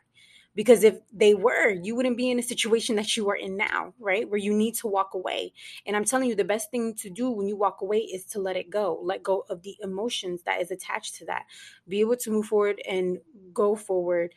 because 0.55 0.83
if 0.83 0.97
they 1.13 1.33
were 1.33 1.69
you 1.69 1.95
wouldn't 1.95 2.17
be 2.17 2.31
in 2.31 2.39
a 2.39 2.43
situation 2.43 2.95
that 2.95 3.15
you 3.15 3.29
are 3.29 3.35
in 3.35 3.57
now 3.57 3.93
right 3.99 4.29
where 4.29 4.39
you 4.39 4.53
need 4.53 4.73
to 4.73 4.87
walk 4.87 5.13
away 5.13 5.53
and 5.85 5.95
i'm 5.95 6.05
telling 6.05 6.29
you 6.29 6.35
the 6.35 6.43
best 6.43 6.71
thing 6.71 6.93
to 6.93 7.09
do 7.09 7.29
when 7.29 7.47
you 7.47 7.55
walk 7.55 7.81
away 7.81 7.99
is 7.99 8.25
to 8.25 8.39
let 8.39 8.55
it 8.55 8.69
go 8.69 8.99
let 9.03 9.23
go 9.23 9.45
of 9.49 9.61
the 9.63 9.75
emotions 9.81 10.41
that 10.43 10.61
is 10.61 10.71
attached 10.71 11.15
to 11.15 11.25
that 11.25 11.43
be 11.87 11.99
able 11.99 12.15
to 12.15 12.31
move 12.31 12.45
forward 12.45 12.81
and 12.87 13.19
go 13.53 13.75
forward 13.75 14.33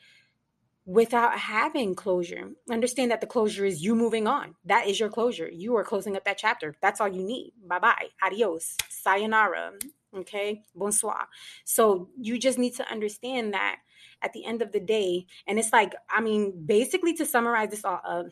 without 0.89 1.39
having 1.39 1.95
closure. 1.95 2.49
Understand 2.71 3.11
that 3.11 3.21
the 3.21 3.27
closure 3.27 3.67
is 3.67 3.83
you 3.83 3.95
moving 3.95 4.27
on. 4.27 4.55
That 4.65 4.87
is 4.87 4.99
your 4.99 5.11
closure. 5.11 5.49
You 5.53 5.77
are 5.77 5.85
closing 5.85 6.17
up 6.17 6.25
that 6.25 6.39
chapter. 6.39 6.77
That's 6.81 6.99
all 6.99 7.09
you 7.09 7.23
need. 7.23 7.53
Bye 7.67 7.79
bye. 7.79 8.07
Adios. 8.23 8.75
Sayonara. 8.89 9.73
Okay. 10.17 10.63
Bonsoir. 10.75 11.29
So 11.65 12.09
you 12.19 12.39
just 12.39 12.59
need 12.59 12.75
to 12.77 12.91
understand 12.91 13.53
that 13.53 13.81
at 14.23 14.33
the 14.33 14.45
end 14.45 14.63
of 14.63 14.73
the 14.73 14.81
day, 14.81 15.27
and 15.47 15.59
it's 15.59 15.73
like, 15.73 15.95
I 16.11 16.21
mean, 16.21 16.65
basically 16.67 17.15
to 17.15 17.27
summarize 17.27 17.71
this 17.71 17.85
all 17.85 18.01
uh, 18.05 18.25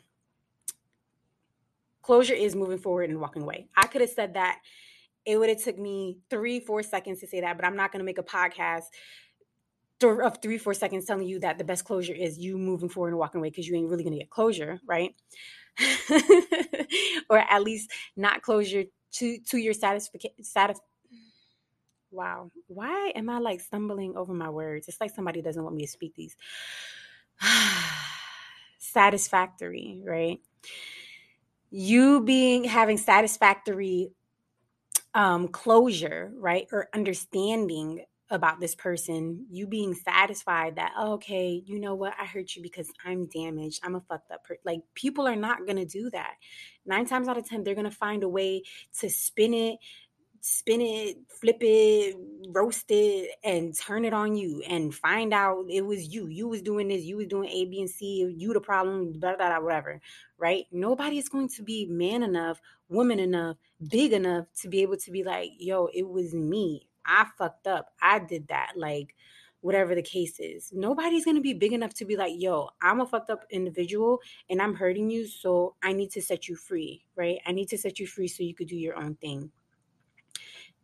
closure 2.03 2.35
is 2.35 2.55
moving 2.55 2.79
forward 2.79 3.11
and 3.11 3.21
walking 3.21 3.43
away. 3.43 3.69
I 3.77 3.87
could 3.87 4.01
have 4.01 4.11
said 4.11 4.35
that. 4.35 4.61
It 5.25 5.39
would 5.39 5.49
have 5.49 5.61
took 5.61 5.77
me 5.77 6.19
three, 6.31 6.61
four 6.61 6.85
seconds 6.85 7.19
to 7.19 7.27
say 7.27 7.41
that, 7.41 7.57
but 7.57 7.67
I'm 7.67 7.75
not 7.75 7.91
going 7.91 7.99
to 7.99 8.05
make 8.05 8.19
a 8.19 8.23
podcast 8.23 8.85
of 10.03 10.39
three, 10.43 10.59
four 10.59 10.75
seconds 10.75 11.07
telling 11.07 11.27
you 11.27 11.41
that 11.41 11.59
the 11.59 11.65
best 11.65 11.85
closure 11.85 12.15
is 12.15 12.39
you 12.39 12.59
moving 12.59 12.89
forward 12.89 13.09
and 13.09 13.19
walking 13.19 13.41
away 13.41 13.51
because 13.51 13.67
you 13.67 13.75
ain't 13.75 13.89
really 13.89 14.05
gonna 14.05 14.19
get 14.19 14.31
closure, 14.31 14.81
right? 14.87 15.15
or 17.31 17.39
at 17.39 17.63
least 17.63 17.91
not 18.17 18.43
closure 18.43 18.85
to 19.13 19.39
to 19.49 19.59
your 19.59 19.73
satisfaction. 19.75 20.31
Satisf- 20.43 20.81
wow, 22.11 22.51
why 22.67 23.13
am 23.15 23.29
I 23.29 23.39
like 23.39 23.61
stumbling 23.61 24.17
over 24.17 24.33
my 24.33 24.51
words? 24.51 24.89
It's 24.89 25.01
like 25.01 25.15
somebody 25.15 25.43
doesn't 25.43 25.63
want 25.63 25.75
me 25.75 25.85
to 25.85 25.91
speak 25.91 26.15
these. 26.15 26.37
satisfactory, 28.79 30.01
right? 30.05 30.41
You 31.71 32.23
being 32.23 32.65
having 32.65 32.97
satisfactory 32.97 34.11
um, 35.15 35.49
closure, 35.49 36.33
right, 36.37 36.67
or 36.73 36.89
understanding 36.95 38.05
about 38.31 38.59
this 38.59 38.75
person, 38.75 39.47
you 39.51 39.67
being 39.67 39.95
satisfied 39.95 40.77
that, 40.77 40.93
oh, 40.99 41.13
okay, 41.15 41.63
you 41.65 41.79
know 41.79 41.95
what, 41.95 42.13
I 42.21 42.25
hurt 42.25 42.57
you 42.57 42.63
because 42.63 42.91
I'm 43.05 43.27
damaged. 43.27 43.81
I'm 43.85 43.95
a 43.95 44.01
fucked 44.01 44.33
up 44.33 44.45
person. 44.45 44.63
Like, 44.65 44.81
people 44.95 45.29
are 45.29 45.37
not 45.37 45.65
to 45.77 45.85
do 45.85 46.11
that. 46.11 46.35
Nine 46.85 47.07
times 47.07 47.29
out 47.29 47.39
of 47.39 47.49
10, 47.49 47.63
they're 47.63 47.75
to 47.85 47.91
find 47.91 48.25
a 48.25 48.29
way 48.29 48.63
to 48.99 49.09
spin 49.09 49.55
it, 49.55 49.79
spin 50.49 50.81
it, 50.81 51.17
flip 51.29 51.59
it, 51.61 52.17
roast 52.51 52.85
it, 52.91 53.31
and 53.43 53.77
turn 53.77 54.05
it 54.05 54.15
on 54.15 54.37
you 54.37 54.63
and 54.69 54.95
find 54.95 55.35
out 55.35 55.67
it 55.69 55.85
was 55.85 56.15
you. 56.15 56.29
You 56.29 56.47
was 56.47 56.63
doing 56.63 56.87
this, 56.87 57.03
you 57.03 57.17
was 57.17 57.27
doing 57.27 57.51
A, 57.51 57.65
B, 57.65 57.81
and 57.81 57.91
C, 57.91 58.33
you 58.37 58.53
the 58.53 58.61
problem, 58.61 59.13
blah, 59.19 59.37
blah, 59.37 59.49
blah, 59.49 59.59
whatever, 59.59 60.01
right? 60.39 60.65
Nobody 60.71 61.19
is 61.19 61.29
going 61.29 61.49
to 61.49 61.63
be 61.65 61.87
man 61.87 62.23
enough, 62.23 62.61
woman 62.89 63.19
enough, 63.19 63.57
big 63.89 64.13
enough 64.13 64.47
to 64.61 64.69
be 64.69 64.83
able 64.83 64.97
to 64.99 65.11
be 65.11 65.25
like, 65.25 65.51
yo, 65.59 65.89
it 65.93 66.09
was 66.09 66.33
me. 66.33 66.89
I 67.05 67.27
fucked 67.37 67.67
up. 67.67 67.89
I 68.01 68.21
did 68.21 68.47
that. 68.49 68.75
Like, 68.77 69.17
whatever 69.63 69.97
the 69.97 70.03
case 70.03 70.39
is. 70.39 70.71
Nobody's 70.73 71.25
going 71.25 71.37
to 71.37 71.43
be 71.43 71.55
big 71.55 71.73
enough 71.73 71.93
to 71.95 72.05
be 72.05 72.17
like, 72.17 72.35
yo, 72.37 72.69
I'm 72.81 73.01
a 73.01 73.07
fucked 73.07 73.31
up 73.31 73.45
individual 73.51 74.21
and 74.49 74.63
I'm 74.63 74.75
hurting 74.75 75.11
you. 75.11 75.27
So 75.27 75.75
I 75.83 75.93
need 75.93 76.13
to 76.13 76.23
set 76.23 76.47
you 76.47 76.55
free, 76.55 77.05
right? 77.17 77.39
I 77.45 77.51
need 77.51 77.69
to 77.71 77.79
set 77.79 77.99
you 77.99 78.07
free 78.07 78.29
so 78.29 78.45
you 78.45 78.55
could 78.55 78.69
do 78.69 78.77
your 78.77 78.97
own 78.97 79.17
thing. 79.17 79.51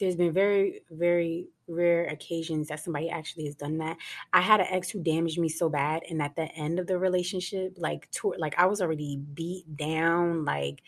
There's 0.03 0.17
been 0.17 0.33
very, 0.33 0.83
very 0.91 1.49
rare 1.69 2.07
occasions 2.07 2.69
that 2.69 2.81
somebody 2.81 3.09
actually 3.09 3.45
has 3.47 3.55
done 3.55 3.79
that. 3.79 3.97
I 4.33 4.41
had 4.41 4.61
an 4.61 4.67
ex 4.69 4.91
who 4.91 5.01
damaged 5.01 5.39
me 5.39 5.49
so 5.49 5.69
bad, 5.69 6.03
and 6.11 6.21
at 6.21 6.35
the 6.35 6.53
end 6.57 6.79
of 6.81 6.89
the 6.89 6.99
relationship, 6.99 7.75
like, 7.79 8.11
to, 8.13 8.35
like 8.37 8.59
I 8.59 8.67
was 8.67 8.83
already 8.83 9.17
beat 9.17 9.77
down, 9.77 10.45
like 10.45 10.83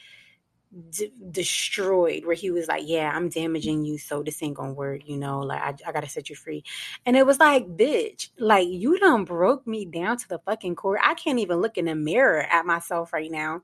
d- 0.90 1.12
destroyed 1.31 2.24
where 2.24 2.35
he 2.35 2.50
was 2.50 2.66
like 2.66 2.83
yeah 2.87 3.12
i'm 3.14 3.29
damaging 3.29 3.85
you 3.85 3.98
so 3.98 4.22
this 4.22 4.42
ain't 4.42 4.57
gonna 4.57 4.72
work 4.72 5.03
you 5.07 5.16
know 5.16 5.40
like 5.40 5.61
I, 5.61 5.74
I 5.88 5.92
gotta 5.92 6.09
set 6.09 6.29
you 6.29 6.37
free. 6.37 6.64
And 7.07 7.16
it 7.16 7.27
was 7.27 7.38
like 7.38 7.66
bitch 7.77 8.31
like 8.38 8.68
you 8.68 8.98
done 8.98 9.24
broke 9.24 9.66
me 9.66 9.85
down 9.85 10.16
to 10.18 10.29
the 10.29 10.38
fucking 10.40 10.74
core. 10.77 10.98
I 11.03 11.14
can't 11.14 11.38
even 11.38 11.59
look 11.61 11.79
in 11.79 11.85
the 11.87 11.94
mirror 11.94 12.42
at 12.42 12.66
myself 12.66 13.12
right 13.12 13.31
now 13.31 13.62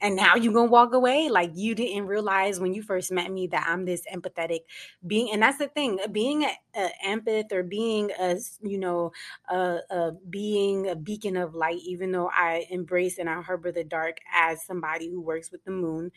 and 0.00 0.16
now 0.16 0.34
you 0.36 0.52
gonna 0.52 0.70
walk 0.70 0.92
away? 0.92 1.28
Like 1.28 1.52
you 1.54 1.74
didn't 1.74 2.06
realize 2.06 2.60
when 2.60 2.74
you 2.74 2.82
first 2.82 3.10
met 3.12 3.30
me 3.30 3.46
that 3.48 3.66
i'm 3.68 3.84
this 3.84 4.02
empathetic 4.12 4.60
being 5.06 5.30
and 5.32 5.42
that's 5.42 5.58
the 5.58 5.68
thing 5.68 5.98
being 6.12 6.44
an 6.74 6.90
empath 7.04 7.52
or 7.52 7.62
being 7.62 8.10
a 8.18 8.36
you 8.62 8.78
know 8.78 9.12
a, 9.50 9.78
a, 9.90 10.12
being 10.28 10.88
a 10.88 10.96
beacon 10.96 11.36
of 11.36 11.54
light 11.54 11.80
even 11.84 12.12
though 12.12 12.30
i 12.34 12.66
embrace 12.70 13.18
and 13.18 13.28
i 13.28 13.40
harbor 13.40 13.72
the 13.72 13.84
dark 13.84 14.18
as 14.32 14.64
somebody 14.64 15.10
who 15.10 15.20
works 15.20 15.50
with 15.50 15.64
the 15.64 15.70
moon 15.70 16.10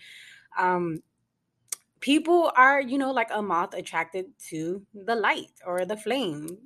um 0.57 1.01
people 1.99 2.51
are 2.55 2.81
you 2.81 2.97
know 2.97 3.11
like 3.11 3.29
a 3.31 3.41
moth 3.41 3.73
attracted 3.73 4.25
to 4.49 4.85
the 4.93 5.15
light 5.15 5.51
or 5.65 5.85
the 5.85 5.97
flame. 5.97 6.57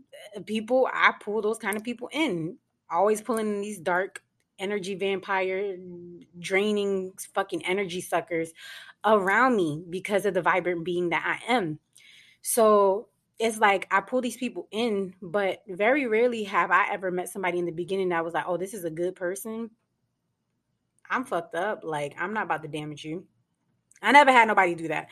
People 0.45 0.87
i 0.93 1.13
pull 1.19 1.41
those 1.41 1.57
kind 1.57 1.77
of 1.77 1.83
people 1.83 2.09
in 2.11 2.57
always 2.89 3.21
pulling 3.21 3.47
in 3.47 3.61
these 3.61 3.79
dark 3.79 4.22
energy 4.59 4.95
vampire 4.95 5.77
draining 6.39 7.13
fucking 7.33 7.65
energy 7.65 8.01
suckers 8.01 8.53
around 9.05 9.55
me 9.55 9.83
because 9.89 10.25
of 10.25 10.33
the 10.33 10.41
vibrant 10.41 10.85
being 10.85 11.09
that 11.09 11.39
I 11.47 11.53
am. 11.53 11.79
So 12.41 13.09
it's 13.39 13.57
like 13.57 13.87
I 13.91 14.01
pull 14.01 14.21
these 14.21 14.37
people 14.37 14.67
in, 14.71 15.15
but 15.21 15.63
very 15.67 16.07
rarely 16.07 16.43
have 16.43 16.71
I 16.71 16.91
ever 16.91 17.11
met 17.11 17.29
somebody 17.29 17.59
in 17.59 17.65
the 17.65 17.71
beginning 17.71 18.09
that 18.09 18.23
was 18.23 18.33
like, 18.33 18.45
oh, 18.47 18.57
this 18.57 18.73
is 18.73 18.85
a 18.85 18.89
good 18.89 19.15
person. 19.15 19.69
I'm 21.09 21.25
fucked 21.25 21.55
up. 21.55 21.81
Like, 21.83 22.15
I'm 22.19 22.33
not 22.33 22.43
about 22.43 22.63
to 22.63 22.67
damage 22.67 23.03
you. 23.03 23.25
I 24.01 24.11
never 24.11 24.31
had 24.31 24.47
nobody 24.47 24.75
do 24.75 24.87
that 24.89 25.07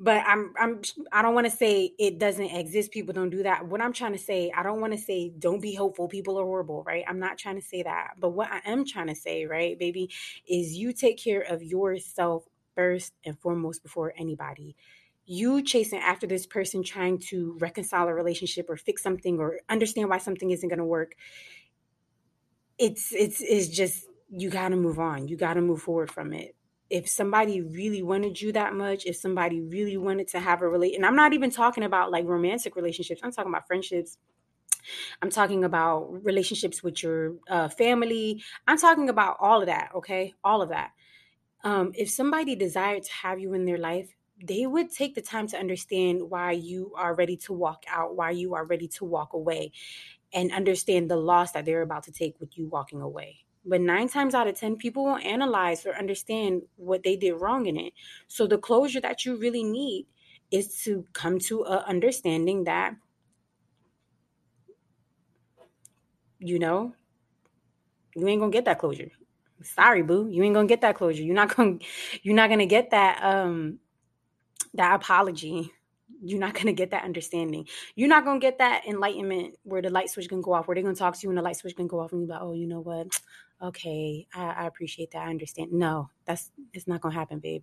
but 0.00 0.24
i'm 0.26 0.52
i'm 0.58 0.80
i 1.12 1.20
don't 1.22 1.34
want 1.34 1.48
to 1.48 1.54
say 1.54 1.92
it 1.98 2.18
doesn't 2.18 2.46
exist 2.46 2.90
people 2.90 3.12
don't 3.12 3.30
do 3.30 3.42
that. 3.42 3.66
What 3.66 3.82
i'm 3.82 3.92
trying 3.92 4.12
to 4.12 4.18
say 4.18 4.50
i 4.56 4.62
don't 4.62 4.80
want 4.80 4.94
to 4.94 4.98
say 4.98 5.30
don't 5.38 5.60
be 5.60 5.74
hopeful 5.74 6.08
people 6.08 6.40
are 6.40 6.44
horrible 6.44 6.82
right? 6.84 7.04
I'm 7.06 7.20
not 7.20 7.38
trying 7.38 7.56
to 7.56 7.66
say 7.66 7.82
that. 7.82 8.12
But 8.18 8.30
what 8.30 8.50
i 8.50 8.60
am 8.64 8.86
trying 8.86 9.08
to 9.08 9.14
say 9.14 9.46
right 9.46 9.78
baby 9.78 10.10
is 10.48 10.72
you 10.72 10.92
take 10.92 11.22
care 11.22 11.42
of 11.42 11.62
yourself 11.62 12.44
first 12.74 13.12
and 13.24 13.38
foremost 13.38 13.82
before 13.82 14.14
anybody. 14.16 14.74
You 15.26 15.62
chasing 15.62 16.00
after 16.00 16.26
this 16.26 16.46
person 16.46 16.82
trying 16.82 17.18
to 17.30 17.56
reconcile 17.60 18.08
a 18.08 18.14
relationship 18.14 18.68
or 18.68 18.76
fix 18.76 19.02
something 19.02 19.38
or 19.38 19.60
understand 19.68 20.08
why 20.08 20.18
something 20.18 20.50
isn't 20.50 20.68
going 20.68 20.78
to 20.78 20.84
work 20.84 21.14
it's 22.78 23.12
it's 23.12 23.40
it's 23.42 23.68
just 23.68 24.06
you 24.30 24.48
got 24.48 24.68
to 24.70 24.76
move 24.76 24.98
on. 24.98 25.28
You 25.28 25.36
got 25.36 25.54
to 25.54 25.60
move 25.60 25.82
forward 25.82 26.10
from 26.10 26.32
it 26.32 26.54
if 26.90 27.08
somebody 27.08 27.62
really 27.62 28.02
wanted 28.02 28.40
you 28.40 28.52
that 28.52 28.74
much, 28.74 29.06
if 29.06 29.16
somebody 29.16 29.60
really 29.60 29.96
wanted 29.96 30.28
to 30.28 30.40
have 30.40 30.60
a 30.60 30.68
relate, 30.68 30.96
and 30.96 31.06
I'm 31.06 31.16
not 31.16 31.32
even 31.32 31.50
talking 31.50 31.84
about 31.84 32.10
like 32.10 32.26
romantic 32.26 32.74
relationships, 32.76 33.20
I'm 33.22 33.32
talking 33.32 33.52
about 33.52 33.66
friendships. 33.66 34.18
I'm 35.22 35.30
talking 35.30 35.62
about 35.62 36.24
relationships 36.24 36.82
with 36.82 37.02
your 37.02 37.34
uh, 37.48 37.68
family. 37.68 38.42
I'm 38.66 38.78
talking 38.78 39.08
about 39.08 39.36
all 39.38 39.60
of 39.60 39.66
that, 39.66 39.90
okay? 39.94 40.34
All 40.42 40.62
of 40.62 40.70
that. 40.70 40.92
Um, 41.62 41.92
if 41.94 42.10
somebody 42.10 42.56
desired 42.56 43.04
to 43.04 43.12
have 43.12 43.38
you 43.38 43.52
in 43.52 43.66
their 43.66 43.78
life, 43.78 44.14
they 44.42 44.66
would 44.66 44.90
take 44.90 45.14
the 45.14 45.20
time 45.20 45.46
to 45.48 45.58
understand 45.58 46.30
why 46.30 46.52
you 46.52 46.92
are 46.96 47.14
ready 47.14 47.36
to 47.36 47.52
walk 47.52 47.84
out, 47.88 48.16
why 48.16 48.30
you 48.30 48.54
are 48.54 48.64
ready 48.64 48.88
to 48.88 49.04
walk 49.04 49.34
away, 49.34 49.72
and 50.32 50.50
understand 50.50 51.10
the 51.10 51.16
loss 51.16 51.52
that 51.52 51.66
they're 51.66 51.82
about 51.82 52.04
to 52.04 52.12
take 52.12 52.40
with 52.40 52.56
you 52.56 52.66
walking 52.66 53.02
away. 53.02 53.44
But 53.64 53.80
nine 53.80 54.08
times 54.08 54.34
out 54.34 54.48
of 54.48 54.58
10, 54.58 54.76
people 54.76 55.04
won't 55.04 55.24
analyze 55.24 55.84
or 55.84 55.94
understand 55.94 56.62
what 56.76 57.02
they 57.02 57.16
did 57.16 57.34
wrong 57.34 57.66
in 57.66 57.76
it. 57.76 57.92
So 58.26 58.46
the 58.46 58.58
closure 58.58 59.00
that 59.00 59.24
you 59.24 59.36
really 59.36 59.64
need 59.64 60.06
is 60.50 60.82
to 60.84 61.04
come 61.12 61.38
to 61.40 61.62
a 61.62 61.84
understanding 61.86 62.64
that, 62.64 62.94
you 66.38 66.58
know, 66.58 66.94
you 68.16 68.26
ain't 68.26 68.40
gonna 68.40 68.50
get 68.50 68.64
that 68.64 68.78
closure. 68.78 69.10
Sorry, 69.62 70.02
boo. 70.02 70.28
You 70.30 70.42
ain't 70.42 70.54
gonna 70.54 70.66
get 70.66 70.80
that 70.80 70.96
closure. 70.96 71.22
You're 71.22 71.34
not 71.34 71.54
gonna 71.56 71.78
you're 72.22 72.34
not 72.34 72.48
gonna 72.48 72.66
get 72.66 72.90
that 72.90 73.22
um 73.22 73.78
that 74.74 74.94
apology 74.94 75.70
you're 76.22 76.40
not 76.40 76.54
going 76.54 76.66
to 76.66 76.72
get 76.72 76.90
that 76.90 77.04
understanding. 77.04 77.66
You're 77.94 78.08
not 78.08 78.24
going 78.24 78.40
to 78.40 78.44
get 78.44 78.58
that 78.58 78.86
enlightenment 78.86 79.54
where 79.62 79.82
the 79.82 79.90
light 79.90 80.10
switch 80.10 80.28
can 80.28 80.42
go 80.42 80.52
off, 80.52 80.68
where 80.68 80.74
they're 80.74 80.82
going 80.82 80.94
to 80.94 80.98
talk 80.98 81.16
to 81.16 81.20
you 81.22 81.30
and 81.30 81.38
the 81.38 81.42
light 81.42 81.56
switch 81.56 81.76
can 81.76 81.86
go 81.86 82.00
off 82.00 82.12
and 82.12 82.22
you're 82.22 82.30
like, 82.30 82.42
oh, 82.42 82.52
you 82.52 82.66
know 82.66 82.80
what? 82.80 83.08
Okay, 83.62 84.26
I, 84.34 84.44
I 84.44 84.66
appreciate 84.66 85.12
that. 85.12 85.26
I 85.26 85.30
understand. 85.30 85.72
No, 85.72 86.10
that's 86.24 86.50
it's 86.72 86.86
not 86.88 87.00
gonna 87.00 87.14
happen, 87.14 87.38
babe. 87.38 87.62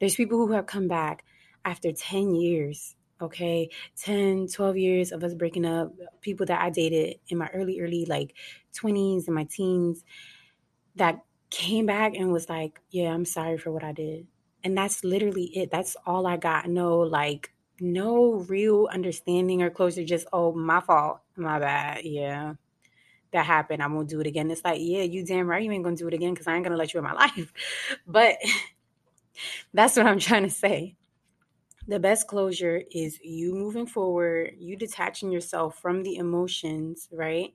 There's 0.00 0.16
people 0.16 0.38
who 0.38 0.52
have 0.52 0.66
come 0.66 0.88
back 0.88 1.24
after 1.64 1.92
10 1.92 2.34
years 2.34 2.94
okay 3.20 3.68
10 3.96 4.46
12 4.46 4.76
years 4.76 5.12
of 5.12 5.24
us 5.24 5.34
breaking 5.34 5.64
up 5.64 5.92
people 6.20 6.44
that 6.46 6.60
i 6.60 6.70
dated 6.70 7.18
in 7.28 7.38
my 7.38 7.48
early 7.54 7.80
early 7.80 8.04
like 8.04 8.34
20s 8.74 9.26
and 9.26 9.34
my 9.34 9.44
teens 9.44 10.04
that 10.96 11.24
came 11.50 11.86
back 11.86 12.14
and 12.14 12.32
was 12.32 12.48
like 12.48 12.80
yeah 12.90 13.12
i'm 13.12 13.24
sorry 13.24 13.56
for 13.56 13.72
what 13.72 13.84
i 13.84 13.92
did 13.92 14.26
and 14.64 14.76
that's 14.76 15.02
literally 15.02 15.44
it 15.56 15.70
that's 15.70 15.96
all 16.06 16.26
i 16.26 16.36
got 16.36 16.68
no 16.68 16.98
like 16.98 17.52
no 17.80 18.34
real 18.48 18.88
understanding 18.92 19.62
or 19.62 19.70
closure 19.70 20.04
just 20.04 20.26
oh 20.32 20.52
my 20.52 20.80
fault 20.80 21.20
my 21.36 21.58
bad 21.58 22.04
yeah 22.04 22.54
that 23.32 23.46
happened. 23.46 23.82
I 23.82 23.86
won't 23.88 24.08
do 24.08 24.20
it 24.20 24.26
again. 24.26 24.50
It's 24.50 24.64
like, 24.64 24.78
yeah, 24.80 25.02
you 25.02 25.24
damn 25.24 25.46
right 25.46 25.62
you 25.62 25.72
ain't 25.72 25.84
gonna 25.84 25.96
do 25.96 26.08
it 26.08 26.14
again 26.14 26.34
because 26.34 26.46
I 26.46 26.54
ain't 26.54 26.64
gonna 26.64 26.76
let 26.76 26.94
you 26.94 26.98
in 26.98 27.04
my 27.04 27.12
life. 27.26 27.52
But 28.06 28.36
that's 29.74 29.96
what 29.96 30.06
I'm 30.06 30.18
trying 30.18 30.44
to 30.44 30.50
say. 30.50 30.96
The 31.88 32.00
best 32.00 32.26
closure 32.26 32.82
is 32.90 33.20
you 33.22 33.54
moving 33.54 33.86
forward, 33.86 34.54
you 34.58 34.76
detaching 34.76 35.30
yourself 35.30 35.78
from 35.78 36.02
the 36.02 36.16
emotions, 36.16 37.08
right? 37.12 37.54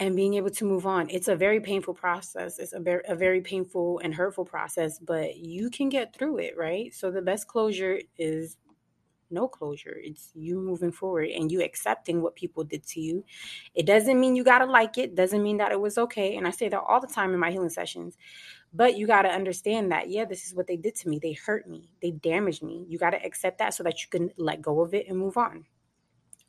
and 0.00 0.16
being 0.16 0.34
able 0.34 0.50
to 0.50 0.64
move 0.64 0.86
on. 0.86 1.10
It's 1.10 1.28
a 1.28 1.36
very 1.36 1.60
painful 1.60 1.92
process. 1.92 2.58
It's 2.58 2.72
a 2.72 2.80
very, 2.80 3.02
a 3.06 3.14
very 3.14 3.42
painful 3.42 4.00
and 4.02 4.14
hurtful 4.14 4.46
process, 4.46 4.98
but 4.98 5.36
you 5.36 5.68
can 5.68 5.90
get 5.90 6.14
through 6.14 6.38
it, 6.38 6.56
right? 6.56 6.92
So 6.94 7.10
the 7.10 7.20
best 7.20 7.46
closure 7.46 8.00
is 8.16 8.56
no 9.30 9.48
closure. 9.48 9.96
It's 10.02 10.30
you 10.34 10.60
moving 10.60 10.92
forward 10.92 11.28
and 11.30 11.50
you 11.50 11.62
accepting 11.62 12.22
what 12.22 12.34
people 12.34 12.64
did 12.64 12.86
to 12.88 13.00
you. 13.00 13.24
It 13.74 13.86
doesn't 13.86 14.18
mean 14.18 14.36
you 14.36 14.44
got 14.44 14.58
to 14.58 14.66
like 14.66 14.98
it, 14.98 15.14
doesn't 15.14 15.42
mean 15.42 15.58
that 15.58 15.72
it 15.72 15.80
was 15.80 15.98
okay. 15.98 16.36
And 16.36 16.46
I 16.46 16.50
say 16.50 16.68
that 16.68 16.80
all 16.80 17.00
the 17.00 17.06
time 17.06 17.32
in 17.32 17.40
my 17.40 17.50
healing 17.50 17.70
sessions. 17.70 18.16
But 18.72 18.96
you 18.96 19.06
got 19.06 19.22
to 19.22 19.28
understand 19.28 19.90
that, 19.90 20.10
yeah, 20.10 20.24
this 20.24 20.46
is 20.46 20.54
what 20.54 20.66
they 20.66 20.76
did 20.76 20.94
to 20.96 21.08
me. 21.08 21.18
They 21.20 21.32
hurt 21.32 21.68
me, 21.68 21.90
they 22.00 22.12
damaged 22.12 22.62
me. 22.62 22.84
You 22.88 22.98
got 22.98 23.10
to 23.10 23.24
accept 23.24 23.58
that 23.58 23.74
so 23.74 23.82
that 23.82 24.02
you 24.02 24.08
can 24.10 24.30
let 24.36 24.62
go 24.62 24.80
of 24.80 24.94
it 24.94 25.08
and 25.08 25.18
move 25.18 25.36
on. 25.36 25.64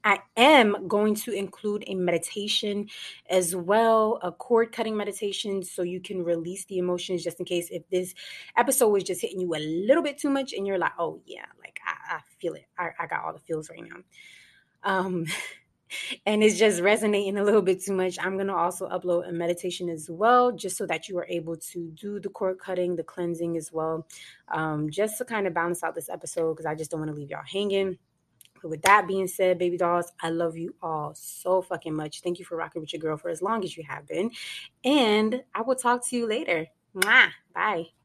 I 0.03 0.19
am 0.35 0.87
going 0.87 1.15
to 1.15 1.31
include 1.31 1.83
a 1.87 1.95
meditation 1.95 2.87
as 3.29 3.55
well, 3.55 4.19
a 4.23 4.31
cord 4.31 4.71
cutting 4.71 4.97
meditation, 4.97 5.63
so 5.63 5.83
you 5.83 5.99
can 5.99 6.23
release 6.23 6.65
the 6.65 6.79
emotions 6.79 7.23
just 7.23 7.39
in 7.39 7.45
case 7.45 7.69
if 7.69 7.87
this 7.89 8.13
episode 8.57 8.89
was 8.89 9.03
just 9.03 9.21
hitting 9.21 9.39
you 9.39 9.53
a 9.53 9.59
little 9.59 10.03
bit 10.03 10.17
too 10.17 10.29
much 10.29 10.53
and 10.53 10.65
you're 10.65 10.79
like, 10.79 10.93
oh, 10.97 11.21
yeah, 11.25 11.45
like 11.59 11.79
I 12.11 12.19
feel 12.39 12.53
it. 12.53 12.65
I, 12.77 12.89
I, 12.99 13.07
got 13.07 13.23
all 13.23 13.33
the 13.33 13.39
feels 13.39 13.69
right 13.69 13.83
now. 13.87 13.97
Um, 14.83 15.25
and 16.25 16.43
it's 16.43 16.57
just 16.57 16.81
resonating 16.81 17.37
a 17.37 17.43
little 17.43 17.61
bit 17.61 17.81
too 17.81 17.93
much. 17.93 18.17
I'm 18.19 18.35
going 18.35 18.47
to 18.47 18.55
also 18.55 18.87
upload 18.89 19.29
a 19.29 19.31
meditation 19.31 19.89
as 19.89 20.09
well, 20.09 20.51
just 20.51 20.77
so 20.77 20.85
that 20.87 21.07
you 21.07 21.17
are 21.17 21.27
able 21.29 21.55
to 21.55 21.91
do 21.91 22.19
the 22.19 22.29
cord 22.29 22.59
cutting, 22.59 22.95
the 22.95 23.03
cleansing 23.03 23.57
as 23.57 23.71
well, 23.71 24.07
um, 24.49 24.89
just 24.89 25.17
to 25.19 25.25
kind 25.25 25.47
of 25.47 25.53
balance 25.53 25.83
out 25.83 25.95
this 25.95 26.09
episode 26.09 26.53
because 26.53 26.65
I 26.65 26.75
just 26.75 26.91
don't 26.91 26.99
want 26.99 27.11
to 27.11 27.17
leave 27.17 27.29
y'all 27.29 27.41
hanging. 27.45 27.97
But 28.61 28.69
with 28.69 28.81
that 28.83 29.07
being 29.07 29.27
said, 29.27 29.57
baby 29.57 29.77
dolls, 29.77 30.11
I 30.21 30.29
love 30.29 30.55
you 30.55 30.75
all 30.81 31.13
so 31.15 31.61
fucking 31.61 31.95
much. 31.95 32.21
Thank 32.21 32.37
you 32.37 32.45
for 32.45 32.55
rocking 32.55 32.81
with 32.81 32.93
your 32.93 32.99
girl 32.99 33.17
for 33.17 33.29
as 33.29 33.41
long 33.41 33.63
as 33.63 33.75
you 33.75 33.83
have 33.87 34.07
been. 34.07 34.31
And 34.83 35.43
I 35.55 35.61
will 35.61 35.75
talk 35.75 36.07
to 36.09 36.15
you 36.15 36.27
later. 36.27 36.67
Mwah. 36.95 37.29
Bye. 37.55 38.00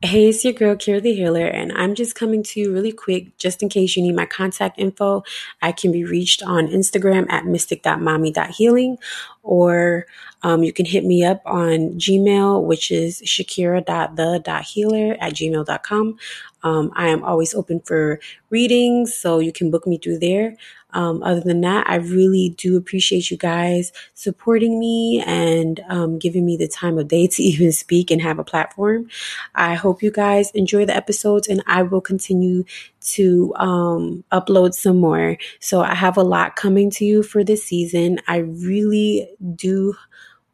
Hey, 0.00 0.28
it's 0.28 0.44
your 0.44 0.52
girl, 0.52 0.76
Kira 0.76 1.02
the 1.02 1.12
Healer, 1.12 1.44
and 1.44 1.72
I'm 1.72 1.96
just 1.96 2.14
coming 2.14 2.44
to 2.44 2.60
you 2.60 2.72
really 2.72 2.92
quick 2.92 3.36
just 3.36 3.64
in 3.64 3.68
case 3.68 3.96
you 3.96 4.02
need 4.04 4.14
my 4.14 4.26
contact 4.26 4.78
info. 4.78 5.24
I 5.60 5.72
can 5.72 5.90
be 5.90 6.04
reached 6.04 6.40
on 6.40 6.68
Instagram 6.68 7.26
at 7.28 7.46
mystic.mommy.healing, 7.46 8.98
or 9.42 10.06
um, 10.44 10.62
you 10.62 10.72
can 10.72 10.86
hit 10.86 11.04
me 11.04 11.24
up 11.24 11.42
on 11.44 11.98
Gmail, 11.98 12.62
which 12.62 12.92
is 12.92 13.20
shakira.the.healer 13.22 15.16
at 15.20 15.34
gmail.com. 15.34 16.16
Um, 16.62 16.92
I 16.94 17.08
am 17.08 17.24
always 17.24 17.52
open 17.52 17.80
for 17.80 18.20
readings, 18.50 19.14
so 19.14 19.40
you 19.40 19.52
can 19.52 19.68
book 19.68 19.84
me 19.84 19.98
through 19.98 20.20
there. 20.20 20.56
Um, 20.98 21.22
other 21.22 21.40
than 21.40 21.60
that, 21.60 21.88
I 21.88 21.94
really 21.94 22.56
do 22.58 22.76
appreciate 22.76 23.30
you 23.30 23.36
guys 23.36 23.92
supporting 24.14 24.80
me 24.80 25.22
and 25.24 25.78
um, 25.88 26.18
giving 26.18 26.44
me 26.44 26.56
the 26.56 26.66
time 26.66 26.98
of 26.98 27.06
day 27.06 27.26
to 27.34 27.42
even 27.42 27.70
speak 27.70 28.10
and 28.10 28.20
have 28.20 28.40
a 28.40 28.44
platform. 28.44 29.08
I 29.54 29.74
hope 29.74 30.02
you 30.02 30.10
guys 30.10 30.50
enjoy 30.50 30.86
the 30.86 30.96
episodes, 30.96 31.46
and 31.46 31.62
I 31.68 31.82
will 31.82 32.00
continue 32.00 32.64
to 33.12 33.54
um, 33.54 34.24
upload 34.32 34.74
some 34.74 34.96
more. 34.96 35.36
So 35.60 35.82
I 35.82 35.94
have 35.94 36.16
a 36.16 36.24
lot 36.24 36.56
coming 36.56 36.90
to 36.90 37.04
you 37.04 37.22
for 37.22 37.44
this 37.44 37.62
season. 37.62 38.18
I 38.26 38.38
really 38.38 39.30
do 39.54 39.94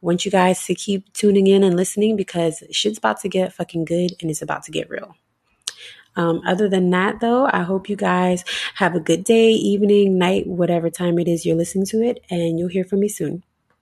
want 0.02 0.26
you 0.26 0.30
guys 0.30 0.66
to 0.66 0.74
keep 0.74 1.10
tuning 1.14 1.46
in 1.46 1.64
and 1.64 1.74
listening 1.74 2.16
because 2.16 2.62
shit's 2.70 2.98
about 2.98 3.20
to 3.20 3.30
get 3.30 3.54
fucking 3.54 3.86
good 3.86 4.12
and 4.20 4.30
it's 4.30 4.42
about 4.42 4.62
to 4.64 4.70
get 4.70 4.90
real. 4.90 5.16
Um, 6.16 6.42
other 6.46 6.68
than 6.68 6.90
that, 6.90 7.20
though, 7.20 7.48
I 7.52 7.62
hope 7.62 7.88
you 7.88 7.96
guys 7.96 8.44
have 8.76 8.94
a 8.94 9.00
good 9.00 9.24
day, 9.24 9.50
evening, 9.50 10.18
night, 10.18 10.46
whatever 10.46 10.90
time 10.90 11.18
it 11.18 11.28
is 11.28 11.44
you're 11.44 11.56
listening 11.56 11.86
to 11.86 12.02
it, 12.02 12.24
and 12.30 12.58
you'll 12.58 12.68
hear 12.68 12.84
from 12.84 13.00
me 13.00 13.08
soon. 13.08 13.42